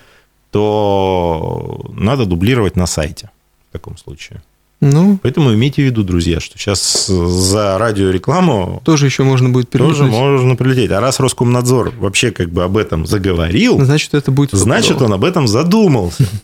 То 0.50 1.84
надо 1.94 2.24
дублировать 2.26 2.76
на 2.76 2.86
сайте 2.86 3.30
в 3.68 3.72
таком 3.72 3.96
случае. 3.96 4.42
Ну, 4.80 5.18
Поэтому 5.22 5.52
имейте 5.54 5.82
в 5.82 5.86
виду, 5.86 6.04
друзья, 6.04 6.38
что 6.38 6.56
сейчас 6.56 7.06
за 7.08 7.78
радиорекламу 7.78 8.80
тоже 8.84 9.06
еще 9.06 9.24
можно 9.24 9.48
будет 9.48 9.70
тоже 9.70 10.04
перелететь. 10.04 10.18
можно 10.20 10.54
прилететь. 10.56 10.90
А 10.92 11.00
раз 11.00 11.18
Роскомнадзор 11.18 11.94
вообще 11.98 12.30
как 12.30 12.50
бы 12.50 12.62
об 12.62 12.76
этом 12.76 13.04
заговорил, 13.04 13.82
Значит, 13.84 14.14
это 14.14 14.30
будет 14.30 14.52
значит, 14.52 15.02
он 15.02 15.12
об 15.12 15.24
этом 15.24 15.48
задумался. 15.48 16.28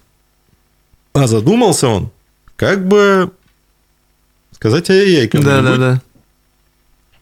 А 1.17 1.29
задумался 1.29 1.87
он, 1.87 2.11
как 2.57 2.89
бы 2.89 3.31
сказать 4.51 4.91
ай-яй 4.91 5.29
Да, 5.29 5.63
да, 5.63 5.77
да. 5.77 6.03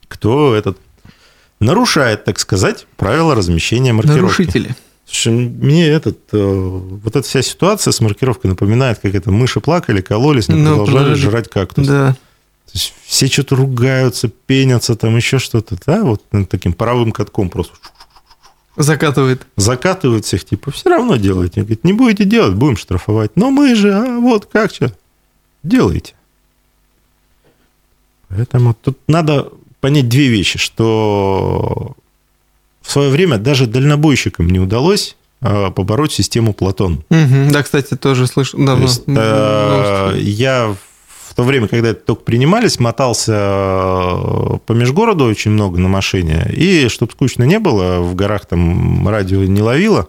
кто 0.09 0.55
этот 0.55 0.79
нарушает, 1.61 2.25
так 2.25 2.39
сказать, 2.39 2.87
правила 2.97 3.35
размещения 3.35 3.93
маркировки. 3.93 4.23
Нарушители. 4.23 4.77
Слушай, 5.13 5.35
мне 5.35 5.87
этот, 5.89 6.19
э, 6.33 6.39
вот 6.43 7.15
эта 7.15 7.21
вся 7.29 7.43
ситуация 7.43 7.93
с 7.93 8.01
маркировкой 8.01 8.49
напоминает, 8.51 8.99
как 8.99 9.15
это 9.15 9.31
мыши 9.31 9.61
плакали, 9.61 10.01
кололись, 10.01 10.49
но 10.49 10.57
Ну, 10.57 10.65
продолжали 10.77 10.97
продолжали. 10.97 11.21
жрать 11.31 11.51
кактус. 11.51 11.87
Да. 11.87 12.13
То 12.15 12.71
есть 12.73 12.95
все 13.05 13.27
что-то 13.27 13.57
ругаются, 13.57 14.29
пенятся, 14.29 14.97
там 14.97 15.15
еще 15.15 15.39
что-то, 15.39 15.77
да, 15.87 16.03
вот 16.03 16.23
ну, 16.33 16.47
таким 16.47 16.73
паровым 16.73 17.13
катком 17.13 17.51
просто 17.51 17.75
Закатывает. 18.79 19.47
закатывают 19.57 20.25
всех, 20.25 20.47
типа, 20.47 20.71
все 20.71 20.89
равно 20.89 21.17
делайте. 21.17 21.61
Говорит, 21.61 21.85
не 21.85 21.93
будете 21.93 22.25
делать, 22.25 22.55
будем 22.55 22.79
штрафовать. 22.79 23.33
Но 23.37 23.51
мы 23.51 23.75
же, 23.75 23.93
а 23.93 24.19
вот 24.19 24.47
как 24.47 24.73
что, 24.73 24.97
делайте. 25.63 26.15
Поэтому 28.29 28.73
тут 28.73 28.99
надо 29.09 29.51
понять 29.83 30.09
две 30.09 30.29
вещи, 30.29 30.59
что 30.59 31.95
в 32.83 32.91
свое 32.91 33.11
время 33.11 33.39
даже 33.39 33.67
дальнобойщикам 33.67 34.49
не 34.49 34.59
удалось 34.61 35.17
а, 35.41 35.71
побороть 35.71 36.13
систему 36.13 36.53
Платон. 36.55 37.03
Мгм. 37.11 37.51
Да, 37.51 37.63
кстати, 37.63 37.95
тоже 37.97 38.27
слышал 38.27 38.59
То 38.61 38.67
давно. 38.67 38.85
есть, 38.85 39.03
э, 39.07 40.15
я 40.19 40.75
в 41.29 41.35
то 41.35 41.45
время, 41.45 41.67
когда 41.69 41.89
это 41.91 42.01
только 42.05 42.23
принимались, 42.25 42.79
мотался 42.79 43.33
э, 43.35 44.59
по 44.67 44.73
межгороду 44.73 45.25
очень 45.25 45.51
много 45.53 45.79
на 45.79 45.89
машине, 45.89 46.47
и 46.55 46.89
чтобы 46.89 47.13
скучно 47.13 47.45
не 47.45 47.59
было, 47.59 48.01
в 48.01 48.15
горах 48.15 48.45
там 48.47 49.09
радио 49.09 49.43
не 49.45 49.63
ловило, 49.63 50.09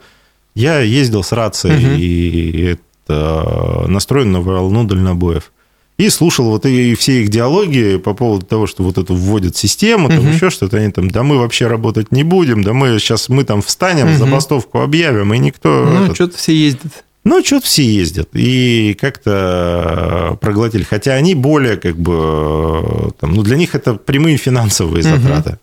я 0.56 0.80
ездил 0.82 1.24
с 1.24 1.32
рацией 1.32 1.78
Мгм. 1.86 1.96
и 1.98 2.78
это, 3.08 3.86
настроен 3.88 4.32
на 4.32 4.42
волну 4.42 4.84
дальнобоев. 4.84 5.52
И 5.98 6.10
слушал 6.10 6.46
вот 6.50 6.66
и 6.66 6.96
все 6.96 7.22
их 7.22 7.30
диалоги 7.30 7.98
по 7.98 8.14
поводу 8.16 8.46
того, 8.46 8.66
что 8.66 8.82
вот 8.84 8.98
эту 8.98 9.14
вводят 9.14 9.56
систему, 9.56 10.08
там 10.10 10.20
Мгм. 10.24 10.32
еще 10.34 10.50
что-то, 10.50 10.78
они 10.78 10.92
там, 10.92 11.12
да 11.12 11.22
мы 11.22 11.38
вообще 11.38 11.68
работать 11.68 12.12
не 12.12 12.24
будем, 12.24 12.64
да 12.64 12.74
мы 12.74 12.98
сейчас 13.00 13.30
мы 13.30 13.44
там 13.44 13.62
встанем, 13.62 14.08
Мгм. 14.08 14.18
забастовку 14.18 14.80
объявим, 14.80 15.34
и 15.34 15.38
никто... 15.38 15.86
Ну, 15.86 16.04
этот, 16.06 16.16
что-то 16.16 16.38
все 16.38 16.56
ездят. 16.56 17.04
ну, 17.24 17.44
что-то 17.46 17.68
все 17.68 17.84
ездят. 17.86 18.30
И 18.34 18.98
как-то 19.00 20.38
проглотили. 20.42 20.84
Хотя 20.84 21.14
они 21.14 21.36
более, 21.36 21.78
как 21.78 21.96
бы, 21.98 23.12
там, 23.20 23.34
ну, 23.34 23.44
для 23.44 23.56
них 23.56 23.76
это 23.76 23.94
прямые 23.94 24.38
финансовые 24.38 25.04
затраты. 25.04 25.58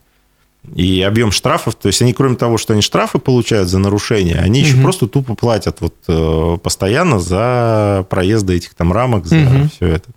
И 0.76 1.00
объем 1.02 1.32
штрафов, 1.32 1.74
то 1.74 1.88
есть 1.88 2.02
они, 2.02 2.12
кроме 2.12 2.36
того, 2.36 2.58
что 2.58 2.74
они 2.74 2.82
штрафы 2.82 3.18
получают 3.18 3.68
за 3.70 3.78
нарушение, 3.78 4.36
они 4.36 4.60
еще 4.60 4.74
Мгм. 4.74 4.82
просто 4.82 5.06
тупо 5.08 5.34
платят 5.34 5.78
вот 5.80 5.94
э, 6.06 6.58
постоянно 6.62 7.18
за 7.18 8.06
проезды 8.10 8.56
этих 8.56 8.74
там 8.74 8.92
рамок, 8.92 9.26
за 9.26 9.36
Мгм. 9.36 9.70
все 9.70 9.86
это. 9.86 10.08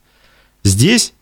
Здесь, 0.64 1.14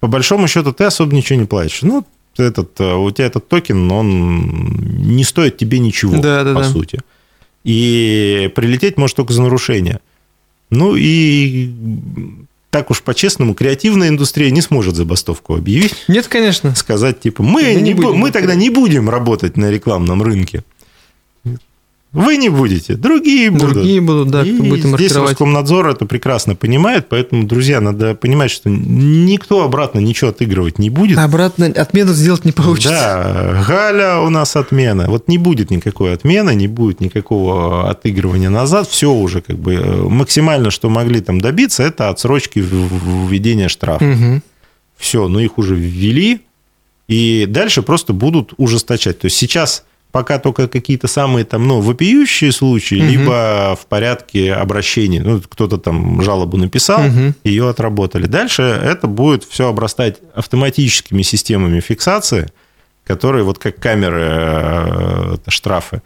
по 0.00 0.06
большому 0.08 0.48
счету, 0.48 0.72
ты 0.72 0.84
особо 0.84 1.14
ничего 1.14 1.38
не 1.38 1.46
платишь. 1.46 1.82
Ну, 1.82 2.04
этот, 2.36 2.78
э, 2.80 2.94
у 2.94 3.10
тебя 3.10 3.26
этот 3.26 3.48
токен, 3.48 3.90
он 3.90 4.68
не 5.16 5.24
стоит 5.24 5.56
тебе 5.56 5.78
ничего, 5.80 6.20
Да, 6.20 6.44
да, 6.44 6.54
по 6.54 6.60
да. 6.62 6.68
сути. 6.68 7.00
И 7.64 8.50
прилететь 8.54 8.96
может 8.96 9.16
только 9.16 9.32
за 9.32 9.42
нарушение. 9.42 10.00
Ну 10.70 10.94
и 10.96 11.70
так 12.70 12.90
уж 12.90 13.02
по-честному, 13.02 13.54
креативная 13.54 14.08
индустрия 14.08 14.50
не 14.50 14.60
сможет 14.60 14.94
забастовку 14.94 15.54
объявить, 15.56 15.94
Нет, 16.06 16.28
конечно. 16.28 16.74
сказать 16.74 17.20
типа 17.20 17.42
мы, 17.42 17.74
не 17.74 17.82
не 17.82 17.92
бу- 17.94 18.02
будем 18.02 18.18
мы 18.18 18.30
тогда 18.30 18.54
не 18.54 18.70
будем 18.70 19.08
работать 19.10 19.56
на 19.56 19.70
рекламном 19.70 20.22
рынке. 20.22 20.62
Вы 22.12 22.38
не 22.38 22.48
будете, 22.48 22.94
другие 22.94 23.50
будут. 23.50 23.74
Другие 23.74 24.00
будут, 24.00 24.30
да, 24.30 24.40
кто 24.40 24.50
И 24.50 24.68
будет 24.68 24.86
здесь. 24.86 25.14
Роскомнадзор 25.14 25.88
это 25.88 26.06
прекрасно 26.06 26.54
понимает, 26.54 27.06
поэтому, 27.10 27.44
друзья, 27.44 27.82
надо 27.82 28.14
понимать, 28.14 28.50
что 28.50 28.70
никто 28.70 29.62
обратно 29.62 29.98
ничего 29.98 30.30
отыгрывать 30.30 30.78
не 30.78 30.88
будет. 30.88 31.18
Обратно 31.18 31.66
отмену 31.66 32.14
сделать 32.14 32.46
не 32.46 32.52
получится. 32.52 32.88
Да, 32.90 33.64
Галя 33.68 34.20
у 34.20 34.30
нас 34.30 34.56
отмена. 34.56 35.04
Вот 35.06 35.28
не 35.28 35.36
будет 35.36 35.70
никакой 35.70 36.14
отмены, 36.14 36.54
не 36.54 36.66
будет 36.66 37.00
никакого 37.00 37.90
отыгрывания 37.90 38.48
назад. 38.48 38.88
Все 38.88 39.12
уже 39.12 39.42
как 39.42 39.58
бы 39.58 39.74
э, 39.74 40.02
максимально, 40.02 40.70
что 40.70 40.88
могли 40.88 41.20
там 41.20 41.42
добиться, 41.42 41.82
это 41.82 42.08
отсрочки 42.08 42.58
введения 42.58 43.68
штрафа. 43.68 44.04
Мгм. 44.04 44.42
Все, 44.96 45.28
но 45.28 45.40
их 45.40 45.58
уже 45.58 45.74
ввели, 45.74 46.40
и 47.06 47.46
дальше 47.46 47.82
просто 47.82 48.14
будут 48.14 48.54
ужесточать. 48.56 49.20
То 49.20 49.26
есть 49.26 49.36
сейчас 49.36 49.84
пока 50.12 50.38
только 50.38 50.68
какие-то 50.68 51.06
самые 51.06 51.44
там, 51.44 51.68
ну, 51.68 51.80
вопиющие 51.80 52.50
случаи, 52.52 52.96
Мгм. 52.96 53.08
либо 53.08 53.78
в 53.80 53.86
порядке 53.86 54.54
обращения. 54.54 55.22
Ну, 55.22 55.40
кто-то 55.40 55.78
там 55.78 56.22
жалобу 56.22 56.56
написал, 56.56 57.02
Мгм. 57.02 57.34
ее 57.44 57.68
отработали. 57.68 58.26
Дальше 58.26 58.62
это 58.62 59.06
будет 59.06 59.44
все 59.44 59.68
обрастать 59.68 60.16
автоматическими 60.34 61.22
системами 61.22 61.80
фиксации, 61.80 62.48
которые 63.04 63.44
вот 63.44 63.58
как 63.58 63.76
камеры 63.76 64.26
э, 64.28 65.36
штрафы. 65.48 66.02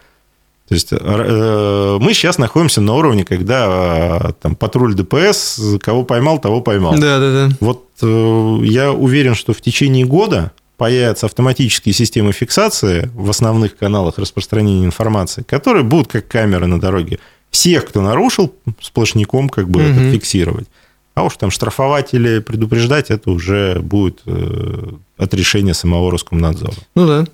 То 0.69 0.75
есть 0.75 0.89
э, 0.93 1.99
мы 2.01 2.15
сейчас 2.15 2.39
находимся 2.39 2.81
на 2.81 2.95
уровне, 2.95 3.25
когда 3.25 4.19
э, 4.29 4.33
там 4.41 4.55
патруль 4.55 4.95
ДПС 4.95 5.61
кого 5.81 6.05
поймал, 6.05 6.39
того 6.39 6.61
поймал. 6.61 6.95
Да, 6.99 7.19
да, 7.19 7.49
да. 7.49 7.57
Вот 7.61 7.85
я 8.03 8.91
уверен, 8.93 9.35
что 9.37 9.53
в 9.53 9.61
течение 9.61 10.05
года 10.05 10.51
появятся 10.83 11.27
автоматические 11.27 11.93
системы 11.93 12.33
фиксации 12.33 13.09
в 13.15 13.31
основных 13.31 13.77
каналах 13.77 14.19
распространения 14.19 14.85
информации, 14.85 15.45
которые 15.45 15.85
будут 15.85 16.09
как 16.09 16.27
камеры 16.27 16.67
на 16.67 16.81
дороге. 16.81 17.21
всех, 17.53 17.85
кто 17.87 18.01
нарушил, 18.01 18.53
сплошняком 18.81 19.49
как 19.49 19.69
бы 19.69 19.81
Мгм. 19.81 19.93
это 19.93 20.11
фиксировать. 20.13 20.67
А 21.15 21.23
уж 21.23 21.37
там 21.37 21.53
штрафовать 21.53 22.15
или 22.15 22.41
предупреждать, 22.41 23.11
это 23.13 23.31
уже 23.31 23.79
будет 23.79 24.23
э, 24.27 24.89
от 25.19 25.35
решения 25.35 25.73
самого 25.73 26.11
Роскомнадзора. 26.11 26.75
Ну 26.97 27.07
да. 27.07 27.27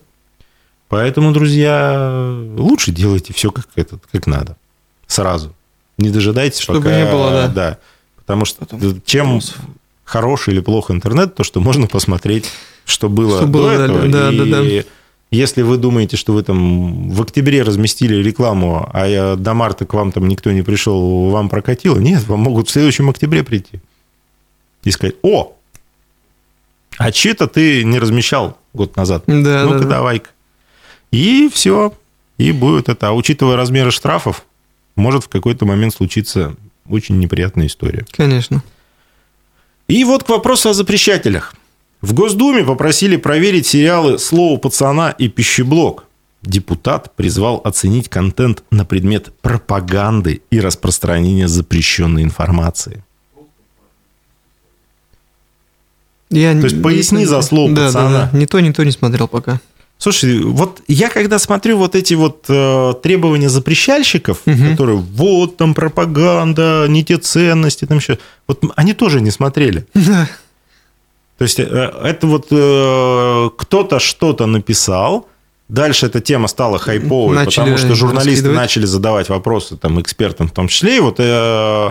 Поэтому, 0.88 1.32
друзья, 1.32 2.36
лучше 2.58 2.92
делайте 2.92 3.32
все 3.32 3.50
как, 3.50 3.66
этот, 3.76 4.02
как 4.12 4.26
надо. 4.26 4.58
Сразу. 5.06 5.54
Не 5.96 6.10
дожидайтесь, 6.10 6.60
Чтобы 6.60 6.82
пока... 6.82 6.98
не 6.98 7.10
было, 7.10 7.48
да. 7.48 7.78
Потому 8.16 8.44
что 8.44 8.66
Потом 8.66 9.00
чем 9.06 9.40
хороший 10.04 10.52
или 10.52 10.60
плохо 10.60 10.92
интернет, 10.92 11.34
то 11.34 11.44
что 11.44 11.60
можно 11.60 11.86
посмотреть, 11.86 12.50
что 12.88 13.08
было 13.08 13.36
Что 13.38 13.46
до 13.46 13.52
было, 13.52 13.76
да, 13.76 13.84
этого. 13.84 14.08
да, 14.08 14.30
и 14.32 14.38
да, 14.50 14.62
да. 14.62 14.84
если 15.30 15.62
вы 15.62 15.76
думаете, 15.76 16.16
что 16.16 16.32
вы 16.32 16.42
там 16.42 17.10
в 17.10 17.20
октябре 17.22 17.62
разместили 17.62 18.16
рекламу, 18.16 18.88
а 18.92 19.06
я- 19.06 19.36
до 19.36 19.54
марта 19.54 19.84
к 19.86 19.94
вам 19.94 20.10
там 20.12 20.26
никто 20.28 20.50
не 20.52 20.62
пришел, 20.62 21.30
вам 21.30 21.48
прокатило, 21.48 21.98
нет, 21.98 22.26
вам 22.26 22.40
могут 22.40 22.68
в 22.68 22.72
следующем 22.72 23.08
октябре 23.10 23.42
прийти 23.44 23.80
и 24.84 24.90
сказать, 24.90 25.16
о, 25.22 25.54
а 26.96 27.12
че-то 27.12 27.46
ты 27.46 27.84
не 27.84 27.98
размещал 27.98 28.58
год 28.72 28.96
назад. 28.96 29.24
Да, 29.26 29.64
Ну-ка, 29.64 29.80
да. 29.80 29.84
давай-ка. 29.88 30.30
И 31.10 31.48
все. 31.52 31.92
И 32.38 32.52
будет 32.52 32.88
это. 32.88 33.08
А 33.08 33.12
учитывая 33.12 33.56
размеры 33.56 33.90
штрафов, 33.90 34.44
может 34.96 35.24
в 35.24 35.28
какой-то 35.28 35.64
момент 35.66 35.94
случиться 35.94 36.54
очень 36.88 37.18
неприятная 37.18 37.66
история. 37.66 38.04
Конечно. 38.12 38.62
И 39.88 40.04
вот 40.04 40.24
к 40.24 40.28
вопросу 40.28 40.70
о 40.70 40.74
запрещателях. 40.74 41.54
В 42.00 42.14
Госдуме 42.14 42.64
попросили 42.64 43.16
проверить 43.16 43.66
сериалы 43.66 44.18
«Слово 44.18 44.58
пацана» 44.58 45.10
и 45.10 45.28
«Пищеблок». 45.28 46.04
Депутат 46.42 47.16
призвал 47.16 47.60
оценить 47.64 48.08
контент 48.08 48.62
на 48.70 48.84
предмет 48.84 49.32
пропаганды 49.40 50.40
и 50.50 50.60
распространения 50.60 51.48
запрещенной 51.48 52.22
информации. 52.22 53.02
Я 56.30 56.52
То 56.52 56.64
есть 56.66 56.80
поясни 56.82 57.24
за 57.24 57.42
слово 57.42 57.72
да, 57.74 57.86
пацана. 57.86 58.10
Да, 58.10 58.30
да. 58.32 58.38
Ни 58.38 58.44
то, 58.44 58.60
ни 58.60 58.70
то 58.70 58.84
не 58.84 58.92
смотрел 58.92 59.26
пока. 59.26 59.60
Слушай, 59.96 60.38
вот 60.40 60.80
я 60.86 61.08
когда 61.08 61.40
смотрю 61.40 61.76
вот 61.78 61.96
эти 61.96 62.14
вот 62.14 62.44
э, 62.48 62.94
требования 63.02 63.48
запрещальщиков, 63.48 64.42
Мгм. 64.46 64.70
которые 64.70 64.98
вот 64.98 65.56
там 65.56 65.74
пропаганда, 65.74 66.86
не 66.88 67.02
те 67.04 67.16
ценности, 67.18 67.84
там 67.84 67.98
еще, 67.98 68.18
вот 68.46 68.62
они 68.76 68.94
тоже 68.94 69.20
не 69.20 69.32
смотрели. 69.32 69.86
То 71.38 71.44
есть 71.44 71.60
э, 71.60 71.64
это 71.64 72.26
вот 72.26 72.48
э, 72.50 73.50
кто-то 73.56 73.98
что-то 74.00 74.46
написал, 74.46 75.28
дальше 75.68 76.06
эта 76.06 76.20
тема 76.20 76.48
стала 76.48 76.78
хайповой, 76.78 77.36
Начали 77.36 77.64
потому 77.64 77.78
что 77.78 77.94
журналисты 77.94 78.30
раскидывать. 78.30 78.56
начали 78.56 78.86
задавать 78.86 79.28
вопросы 79.28 79.76
там 79.76 80.00
экспертам 80.00 80.48
в 80.48 80.52
том 80.52 80.66
числе, 80.68 80.96
и 80.96 81.00
вот 81.00 81.16
э, 81.18 81.90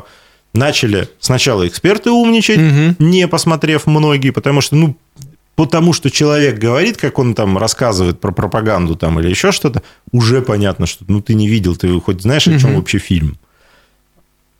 начали 0.53 1.07
сначала 1.19 1.65
эксперты 1.67 2.11
умничать, 2.11 2.57
Мгм. 2.59 2.95
не 2.99 3.27
посмотрев 3.27 3.85
многие, 3.87 4.31
потому 4.31 4.59
что, 4.61 4.75
ну, 4.75 4.97
потому 5.55 5.93
что 5.93 6.11
человек 6.11 6.59
говорит, 6.59 6.97
как 6.97 7.17
он 7.17 7.33
там 7.33 7.57
рассказывает 7.57 8.19
про 8.19 8.31
пропаганду 8.31 8.95
там 8.95 9.19
или 9.19 9.29
еще 9.29 9.51
что-то, 9.53 9.81
уже 10.11 10.41
понятно, 10.41 10.85
что 10.87 11.05
ну 11.07 11.21
ты 11.21 11.35
не 11.35 11.47
видел, 11.47 11.75
ты 11.77 11.99
хоть 12.01 12.21
знаешь, 12.21 12.47
о 12.47 12.59
чем 12.59 12.71
Мгм. 12.71 12.79
вообще 12.79 12.97
фильм. 12.97 13.37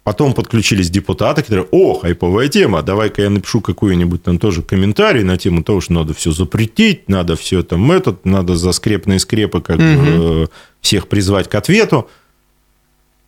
Потом 0.08 0.34
подключились 0.34 0.90
депутаты, 0.90 1.42
которые, 1.42 1.68
о, 1.70 2.00
хайповая 2.00 2.48
тема, 2.48 2.82
давай-ка 2.82 3.24
я 3.24 3.30
напишу 3.30 3.60
какой-нибудь 3.60 4.24
там 4.24 4.40
тоже 4.40 4.62
комментарий 4.62 5.22
на 5.22 5.38
тему 5.38 5.64
того, 5.64 5.82
что 5.82 5.92
надо 5.92 6.14
все 6.14 6.32
запретить, 6.32 7.10
надо 7.10 7.36
все 7.36 7.62
там 7.62 7.92
этот, 7.92 8.26
надо 8.26 8.56
за 8.56 8.72
скрепные 8.72 9.20
скрепы 9.20 9.60
как 9.60 9.76
бы 9.76 9.84
э, 9.84 10.48
всех 10.80 11.10
призвать 11.10 11.50
к 11.50 11.56
ответу. 11.56 12.08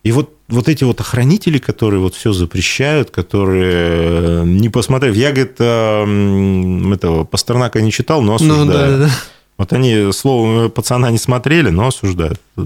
И 0.04 0.10
вот, 0.10 0.32
вот 0.48 0.70
эти 0.70 0.84
вот 0.84 0.98
охранители, 1.02 1.58
которые 1.58 2.00
вот 2.00 2.14
все 2.14 2.32
запрещают, 2.32 3.10
которые, 3.10 4.40
э, 4.40 4.44
не 4.46 4.70
посмотрев... 4.70 5.14
Я, 5.14 5.32
говорит, 5.32 5.56
э, 5.58 6.02
м, 6.02 6.94
этого 6.94 7.24
Пастернака 7.24 7.82
не 7.82 7.92
читал, 7.92 8.22
но 8.22 8.36
осуждаю. 8.36 8.64
Ну 8.64 8.72
да, 8.72 8.96
да. 9.04 9.10
Вот 9.58 9.74
они 9.74 10.12
слово 10.14 10.70
пацана 10.70 11.10
не 11.10 11.18
смотрели, 11.18 11.68
но 11.68 11.88
осуждают. 11.88 12.40
Э, 12.56 12.62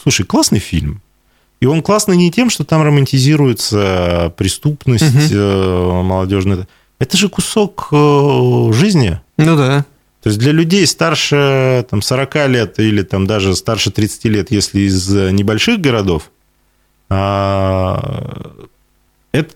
Слушай, 0.00 0.24
классный 0.24 0.60
фильм. 0.60 1.02
И 1.62 1.64
он 1.64 1.80
классный 1.80 2.16
не 2.16 2.32
тем, 2.32 2.50
что 2.50 2.64
там 2.64 2.82
романтизируется 2.82 4.34
преступность 4.36 5.14
Мгм. 5.14 5.28
э, 5.30 6.02
молодежная. 6.02 6.66
Это 6.98 7.16
же 7.16 7.28
кусок 7.28 7.86
э, 7.92 8.72
жизни. 8.72 9.20
Ну 9.36 9.56
да. 9.56 9.84
То 10.24 10.30
есть 10.30 10.40
для 10.40 10.50
людей 10.50 10.84
старше 10.88 11.86
там, 11.88 12.02
40 12.02 12.48
лет 12.48 12.80
или 12.80 13.02
там, 13.02 13.28
даже 13.28 13.54
старше 13.54 13.92
30 13.92 14.24
лет, 14.24 14.50
если 14.50 14.80
из 14.80 15.14
э, 15.14 15.30
небольших 15.30 15.80
городов, 15.80 16.32
а, 17.08 18.50
это 19.30 19.54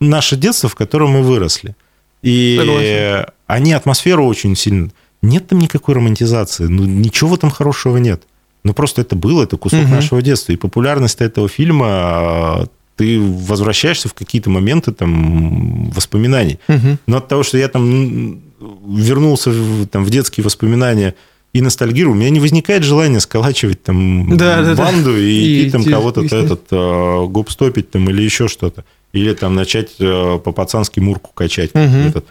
наше 0.00 0.36
детство, 0.36 0.70
в 0.70 0.76
котором 0.76 1.10
мы 1.10 1.22
выросли. 1.22 1.76
И 2.22 2.56
Согласен. 2.58 3.26
они 3.46 3.74
атмосферу 3.74 4.24
очень 4.24 4.56
сильно... 4.56 4.90
Нет 5.20 5.48
там 5.48 5.58
никакой 5.58 5.94
романтизации, 5.94 6.68
ну, 6.68 6.84
ничего 6.84 7.36
там 7.36 7.50
хорошего 7.50 7.98
нет. 7.98 8.22
Ну, 8.68 8.74
просто 8.74 9.00
это 9.00 9.16
было, 9.16 9.44
это 9.44 9.56
кусок 9.56 9.80
Мгм. 9.80 9.90
нашего 9.92 10.20
детства. 10.20 10.52
И 10.52 10.56
популярность 10.56 11.22
этого 11.22 11.48
фильма, 11.48 12.68
ты 12.96 13.18
возвращаешься 13.18 14.08
в 14.10 14.12
какие-то 14.14 14.50
моменты 14.50 14.92
там 14.92 15.90
воспоминаний. 15.90 16.58
Мгм. 16.68 16.98
Но 17.06 17.16
от 17.16 17.28
того, 17.28 17.42
что 17.44 17.56
я 17.56 17.68
там 17.68 18.40
вернулся 18.60 19.50
в, 19.50 19.86
там, 19.86 20.04
в 20.04 20.10
детские 20.10 20.44
воспоминания 20.44 21.14
и 21.54 21.62
ностальгирую, 21.62 22.12
у 22.12 22.18
меня 22.18 22.28
не 22.28 22.40
возникает 22.40 22.82
желания 22.84 23.20
сколачивать 23.20 23.82
там 23.82 24.36
Да, 24.36 24.60
да, 24.62 24.74
да. 24.74 24.84
банду 24.84 25.16
и, 25.16 25.22
И 25.30 25.62
идти 25.62 25.70
там 25.70 25.84
кого-то 25.84 26.20
этот 26.26 26.66
э, 26.70 27.24
гоп-стопить 27.26 27.90
там 27.90 28.10
или 28.10 28.20
еще 28.22 28.48
что-то. 28.48 28.84
Или 29.14 29.32
там 29.32 29.54
начать 29.54 29.92
э, 29.98 30.38
по-пацански 30.44 31.00
мурку 31.00 31.30
качать. 31.32 31.74
Мгм. 31.74 32.08
Этот. 32.08 32.26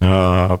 А, 0.00 0.60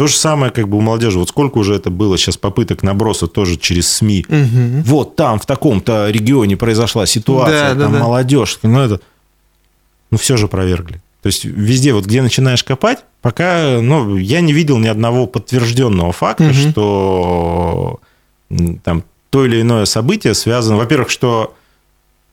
то 0.00 0.06
же 0.06 0.16
самое 0.16 0.50
как 0.50 0.66
бы 0.66 0.78
у 0.78 0.80
молодежи. 0.80 1.18
Вот 1.18 1.28
сколько 1.28 1.58
уже 1.58 1.74
это 1.74 1.90
было 1.90 2.16
сейчас 2.16 2.38
попыток 2.38 2.82
наброса 2.82 3.26
тоже 3.26 3.58
через 3.58 3.86
СМИ. 3.92 4.24
Мгм. 4.30 4.82
Вот 4.84 5.14
там, 5.14 5.38
в 5.38 5.44
таком-то 5.44 6.08
регионе 6.08 6.56
произошла 6.56 7.04
ситуация, 7.04 7.68
Да, 7.68 7.74
да, 7.74 7.82
там 7.82 7.92
да. 7.92 7.98
молодежь, 7.98 8.58
ну 8.62 8.80
это, 8.80 9.02
ну 10.10 10.16
все 10.16 10.38
же 10.38 10.48
провергли. 10.48 11.02
То 11.20 11.26
есть 11.26 11.44
везде, 11.44 11.92
вот 11.92 12.06
где 12.06 12.22
начинаешь 12.22 12.64
копать, 12.64 13.00
пока, 13.20 13.78
ну, 13.82 14.16
я 14.16 14.40
не 14.40 14.54
видел 14.54 14.78
ни 14.78 14.88
одного 14.88 15.26
подтвержденного 15.26 16.12
факта, 16.12 16.44
Мгм. 16.44 16.54
что 16.54 18.00
там 18.82 19.04
то 19.28 19.44
или 19.44 19.60
иное 19.60 19.84
событие 19.84 20.32
связано, 20.32 20.78
во-первых, 20.78 21.10
что 21.10 21.52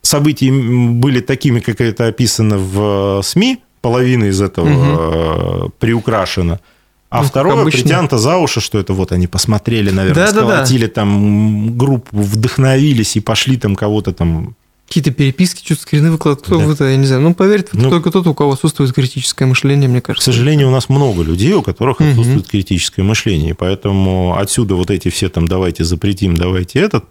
события 0.04 0.54
были 0.54 1.20
такими, 1.20 1.60
как 1.60 1.82
это 1.82 2.08
описано 2.08 2.58
в 2.58 3.22
СМИ, 3.24 3.58
половина 3.82 4.24
из 4.24 4.40
этого 4.42 4.70
э, 4.70 5.70
приукрашена, 5.80 6.62
а 7.10 7.22
Ну, 7.22 7.28
второе 7.28 7.62
обычно. 7.62 7.82
притянуто 7.84 8.18
за 8.18 8.38
уши, 8.38 8.60
что 8.62 8.80
это 8.80 8.94
вот 8.94 9.12
они 9.12 9.28
посмотрели, 9.28 9.92
наверное, 9.92 10.26
Да-да-да. 10.28 10.48
сколотили 10.48 10.88
там 10.88 11.78
группу, 11.78 12.18
вдохновились 12.22 13.16
и 13.16 13.20
пошли 13.22 13.58
там 13.58 13.76
кого-то 13.76 14.14
там 14.14 14.56
Какие-то 14.88 15.12
переписки, 15.12 15.66
что-то 15.66 15.82
скрины 15.82 16.12
выкладывают. 16.12 16.46
Кто 16.46 16.60
Да. 16.60 16.66
в 16.66 16.72
это, 16.72 16.86
я 16.86 16.96
не 16.96 17.06
знаю. 17.06 17.22
Ну, 17.22 17.34
поверит 17.34 17.68
это 17.74 17.78
Ну, 17.78 17.90
только 17.90 18.10
тот, 18.10 18.26
у 18.26 18.34
кого 18.34 18.54
отсутствует 18.54 18.94
критическое 18.94 19.46
мышление, 19.46 19.90
мне 19.90 20.00
К 20.00 20.06
кажется. 20.06 20.32
сожалению, 20.32 20.70
у 20.70 20.72
нас 20.72 20.88
много 20.88 21.24
людей, 21.24 21.52
у 21.54 21.62
которых 21.62 22.00
Мгм. 22.00 22.12
отсутствует 22.12 22.48
критическое 22.48 23.04
мышление, 23.04 23.54
поэтому 23.54 24.38
отсюда 24.38 24.76
вот 24.76 24.90
эти 24.90 25.10
все 25.10 25.28
там 25.28 25.46
давайте 25.50 25.84
запретим, 25.84 26.38
давайте 26.38 26.80
этот. 26.80 27.04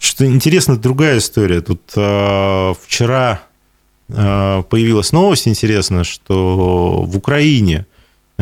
Что 0.00 0.26
интересно, 0.26 0.76
другая 0.76 1.18
история. 1.18 1.60
Тут 1.60 1.80
э, 1.94 2.74
вчера 2.84 3.42
э, 4.08 4.62
появилась 4.68 5.12
новость 5.12 5.46
интересная, 5.46 6.02
что 6.02 7.04
в 7.06 7.16
Украине 7.16 7.86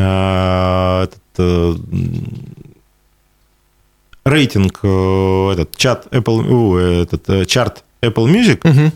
этот, 0.00 1.20
э, 1.38 1.74
рейтинг, 4.24 4.80
э, 4.82 5.50
этот 5.52 5.76
чат 5.76 6.06
Apple, 6.10 7.02
этот 7.02 7.28
э, 7.28 7.44
чарт 7.46 7.84
Apple 8.02 8.26
Music. 8.30 8.92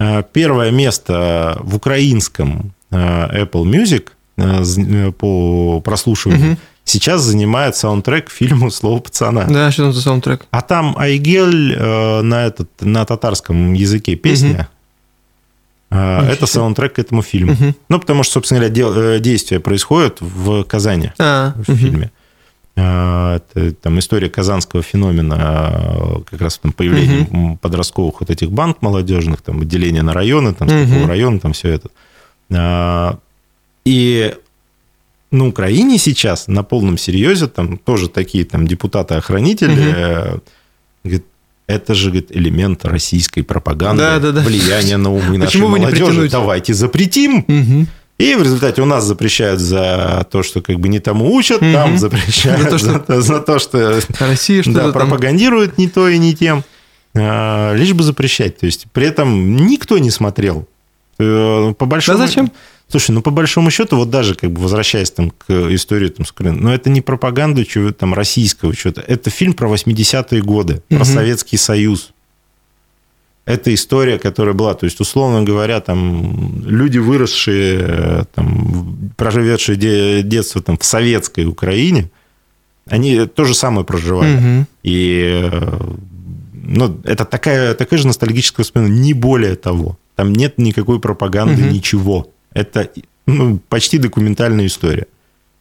Э, 0.00 0.22
Первое 0.32 0.70
место 0.70 1.58
в 1.60 1.76
украинском 1.76 2.72
э, 2.90 2.96
Apple 3.44 3.64
Music 3.64 4.08
э, 4.36 4.62
э, 4.62 5.12
по 5.12 5.80
прослушиванию 5.80 6.46
Мгм. 6.50 6.58
сейчас 6.84 7.22
занимает 7.22 7.74
саундтрек 7.76 8.26
к 8.26 8.30
фильму 8.30 8.70
«Слово 8.70 9.00
пацана». 9.00 9.44
Да, 9.44 9.70
что 9.72 9.84
там 9.84 9.92
за 9.92 10.00
саундтрек? 10.02 10.46
А 10.50 10.60
там 10.62 10.94
Айгель 10.96 11.74
э, 11.74 12.22
на, 12.22 12.46
этот, 12.46 12.70
на 12.80 13.04
татарском 13.04 13.72
языке 13.72 14.14
песня. 14.14 14.68
Э, 14.70 14.77
Ничего 15.90 16.32
Это 16.32 16.46
саундтрек 16.46 16.94
к 16.94 16.98
этому 16.98 17.22
фильму. 17.22 17.52
Мгм. 17.52 17.74
Ну, 17.88 17.98
потому 18.00 18.22
что, 18.22 18.34
собственно 18.34 18.60
говоря, 18.60 18.74
дел- 18.74 18.94
э, 18.96 19.20
действие 19.20 19.58
происходит 19.60 20.18
в 20.20 20.62
Казани 20.64 21.12
А, 21.18 21.54
в 21.56 21.68
мгм. 21.70 21.76
фильме. 21.78 22.10
А, 22.76 23.36
Это 23.36 23.72
там 23.74 23.98
история 23.98 24.28
казанского 24.28 24.82
феномена, 24.82 25.36
а, 25.38 26.22
как 26.30 26.40
раз 26.42 26.58
там 26.58 26.72
появление 26.72 27.26
м, 27.32 27.56
подростковых 27.58 28.20
вот 28.20 28.30
этих 28.30 28.50
банд 28.52 28.82
молодежных, 28.82 29.40
там 29.42 29.66
деление 29.66 30.02
на 30.02 30.12
районы, 30.12 30.52
там 30.54 30.68
с 30.68 30.72
какого 30.88 31.08
района, 31.08 31.40
там 31.40 31.52
все 31.52 31.70
это. 31.70 31.88
А, 32.52 33.18
И 33.84 34.34
на 35.30 35.46
Украине 35.46 35.98
сейчас 35.98 36.48
на 36.48 36.62
полном 36.62 36.98
серьезе 36.98 37.46
там 37.48 37.78
тоже 37.78 38.08
такие 38.08 38.44
там 38.44 38.66
депутаты-охранители 38.66 39.72
Мгм. 39.72 39.82
э, 39.96 40.38
говорят, 41.04 41.24
это 41.68 41.94
же 41.94 42.08
говорит, 42.10 42.28
элемент 42.34 42.84
российской 42.84 43.42
пропаганды, 43.42 44.02
Да, 44.02 44.18
да, 44.18 44.32
да. 44.32 44.40
влияние 44.40 44.96
на 44.96 45.12
умы 45.12 45.38
нашей 45.38 45.60
молодежи. 45.60 46.28
Давайте 46.28 46.74
запретим. 46.74 47.44
И 48.18 48.34
в 48.34 48.42
результате 48.42 48.82
у 48.82 48.84
нас 48.84 49.04
запрещают 49.04 49.60
за 49.60 50.26
то, 50.28 50.42
что 50.42 50.60
как 50.60 50.80
бы 50.80 50.88
не 50.88 50.98
тому 50.98 51.32
учат, 51.32 51.60
Мгм. 51.62 51.72
там 51.72 51.98
запрещают 51.98 52.62
За 52.62 52.70
то, 52.70 52.78
за, 52.78 52.98
что- 53.04 53.20
за 53.22 53.38
то, 53.40 53.58
что 53.60 54.00
Россия 54.18 54.62
что-то 54.62 54.78
да, 54.78 54.82
там... 54.84 54.92
пропагандируют 54.94 55.78
не 55.78 55.86
то 55.88 56.08
и 56.08 56.18
не 56.18 56.34
тем. 56.34 56.64
А, 57.14 57.74
Лишь 57.74 57.92
бы 57.92 58.02
запрещать. 58.02 58.58
То 58.58 58.66
есть 58.66 58.86
при 58.92 59.06
этом 59.06 59.54
никто 59.56 59.98
не 59.98 60.10
смотрел. 60.10 60.66
Э, 61.20 61.72
По 61.78 61.86
большому... 61.86 62.18
Да 62.18 62.26
зачем? 62.26 62.50
Слушай, 62.90 63.10
ну 63.10 63.20
по 63.22 63.30
большому 63.30 63.70
счету, 63.70 63.96
вот 63.96 64.08
даже 64.10 64.34
как 64.34 64.50
бы 64.50 64.62
возвращаясь 64.62 65.10
там 65.10 65.30
к 65.30 65.50
истории 65.74 66.08
там, 66.08 66.24
с 66.24 66.30
Украиной, 66.30 66.58
но 66.60 66.74
это 66.74 66.88
не 66.88 67.02
пропаганда 67.02 67.64
чего 67.66 67.92
там 67.92 68.14
российского 68.14 68.74
чего-то, 68.74 69.02
это 69.02 69.28
фильм 69.30 69.52
про 69.52 69.68
80-е 69.68 70.40
годы, 70.42 70.82
про. 70.88 71.04
Советский 71.04 71.58
Союз. 71.58 72.12
Это 73.44 73.72
история, 73.74 74.18
которая 74.18 74.54
была, 74.54 74.74
то 74.74 74.84
есть, 74.84 75.00
условно 75.00 75.42
говоря, 75.42 75.80
там 75.80 76.62
люди, 76.66 76.98
выросшие, 76.98 77.78
э, 77.80 78.24
там, 78.34 79.12
проживедшие 79.16 79.76
де- 79.76 80.22
детство 80.22 80.60
там, 80.62 80.76
в 80.76 80.84
советской 80.84 81.46
Украине, 81.46 82.10
они 82.86 83.26
то 83.26 83.44
же 83.44 83.54
самое 83.54 83.86
проживали. 83.86 84.34
Мгм. 84.36 84.66
И 84.82 85.40
э, 85.50 85.80
ну, 86.52 87.00
это 87.04 87.24
такая, 87.24 87.74
такая 87.74 87.98
же 87.98 88.06
ностальгическая 88.06 88.64
воспоминание, 88.64 89.00
не 89.02 89.12
более 89.14 89.56
того. 89.56 89.98
Там 90.14 90.32
нет 90.34 90.58
никакой 90.58 91.00
пропаганды, 91.00 91.62
Мгм. 91.62 91.72
ничего. 91.72 92.30
Это 92.52 92.88
ну, 93.26 93.58
почти 93.68 93.98
документальная 93.98 94.66
история. 94.66 95.06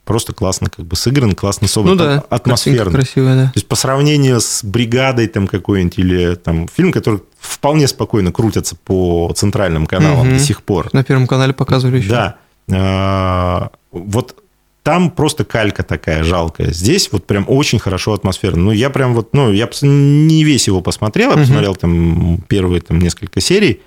Просто 0.05 0.31
классно 0.33 0.69
как 0.69 0.85
бы 0.85 0.95
сыгран, 0.95 1.33
классно 1.33 1.67
собран, 1.67 1.97
Ну 1.97 2.03
да, 2.03 2.23
атмосферно. 2.29 2.91
красивая, 2.93 3.35
да. 3.35 3.43
То 3.47 3.51
есть 3.55 3.67
по 3.67 3.75
сравнению 3.75 4.39
с 4.39 4.63
бригадой 4.63 5.27
там 5.27 5.47
какой-нибудь 5.47 5.97
или 5.99 6.35
там 6.35 6.67
фильм, 6.69 6.93
который 6.93 7.21
вполне 7.39 7.89
спокойно 7.89 8.31
крутится 8.31 8.77
по 8.77 9.33
центральным 9.35 9.85
каналам 9.85 10.27
Мгм. 10.27 10.37
до 10.37 10.43
сих 10.43 10.63
пор. 10.63 10.89
На 10.93 11.03
Первом 11.03 11.27
канале 11.27 11.51
показывали 11.53 11.97
еще. 11.97 12.09
Да. 12.09 12.37
А, 12.71 13.69
Вот 13.91 14.41
там 14.83 15.11
просто 15.11 15.43
калька 15.43 15.83
такая 15.83 16.23
жалкая. 16.23 16.71
Здесь 16.71 17.09
вот 17.11 17.25
прям 17.27 17.43
очень 17.49 17.77
хорошо 17.77 18.13
атмосферно. 18.13 18.63
Ну, 18.63 18.71
я 18.71 18.89
прям 18.89 19.13
вот, 19.13 19.33
ну, 19.33 19.51
я 19.51 19.69
не 19.81 20.45
весь 20.45 20.67
его 20.67 20.79
посмотрел, 20.79 21.31
я 21.31 21.37
посмотрел 21.37 21.75
там 21.75 22.41
первые 22.47 22.79
там 22.79 22.99
несколько 22.99 23.41
серий, 23.41 23.81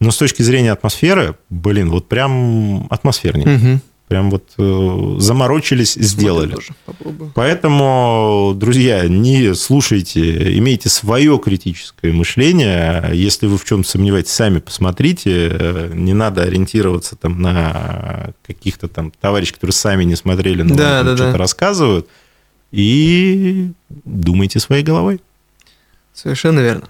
но 0.00 0.10
с 0.10 0.16
точки 0.16 0.42
зрения 0.42 0.72
атмосферы, 0.72 1.36
блин, 1.50 1.90
вот 1.90 2.08
прям 2.08 2.86
атмосфернее. 2.90 3.48
Мгм. 3.48 3.80
Прям 4.08 4.30
вот 4.30 4.44
э, 4.56 5.16
заморочились, 5.18 5.94
сделали. 5.94 6.54
Тоже 6.54 6.74
попробую. 6.84 7.32
Поэтому, 7.34 8.52
друзья, 8.54 9.08
не 9.08 9.52
слушайте, 9.56 10.56
имейте 10.58 10.88
свое 10.88 11.36
критическое 11.42 12.12
мышление. 12.12 13.10
Если 13.14 13.48
вы 13.48 13.58
в 13.58 13.64
чем-то 13.64 13.88
сомневаетесь, 13.88 14.30
сами 14.30 14.60
посмотрите. 14.60 15.90
Не 15.92 16.12
надо 16.12 16.42
ориентироваться 16.42 17.16
там 17.16 17.42
на 17.42 18.30
каких-то 18.46 18.86
там 18.86 19.10
товарищей, 19.20 19.54
которые 19.54 19.74
сами 19.74 20.04
не 20.04 20.14
смотрели, 20.14 20.62
но 20.62 20.76
Да, 20.76 21.02
да, 21.02 21.16
что-то 21.16 21.32
да. 21.32 21.38
рассказывают. 21.38 22.06
И 22.70 23.72
думайте 24.04 24.60
своей 24.60 24.84
головой. 24.84 25.20
Совершенно 26.14 26.60
верно. 26.60 26.88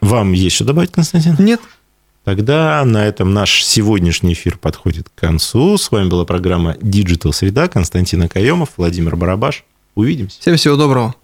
Вам 0.00 0.32
есть 0.32 0.56
что 0.56 0.64
добавить, 0.64 0.90
Константин? 0.90 1.36
Нет. 1.38 1.60
Тогда 2.30 2.84
на 2.84 3.08
этом 3.08 3.34
наш 3.34 3.64
сегодняшний 3.64 4.34
эфир 4.34 4.56
подходит 4.56 5.08
к 5.08 5.20
концу. 5.20 5.76
С 5.76 5.90
вами 5.90 6.08
была 6.08 6.24
программа 6.24 6.74
Digital 6.74 7.32
Среда. 7.32 7.66
Константин 7.66 8.22
Акаемов, 8.22 8.68
Владимир 8.76 9.16
Барабаш. 9.16 9.64
Увидимся. 9.96 10.40
Всем 10.40 10.54
всего 10.54 10.76
доброго. 10.76 11.16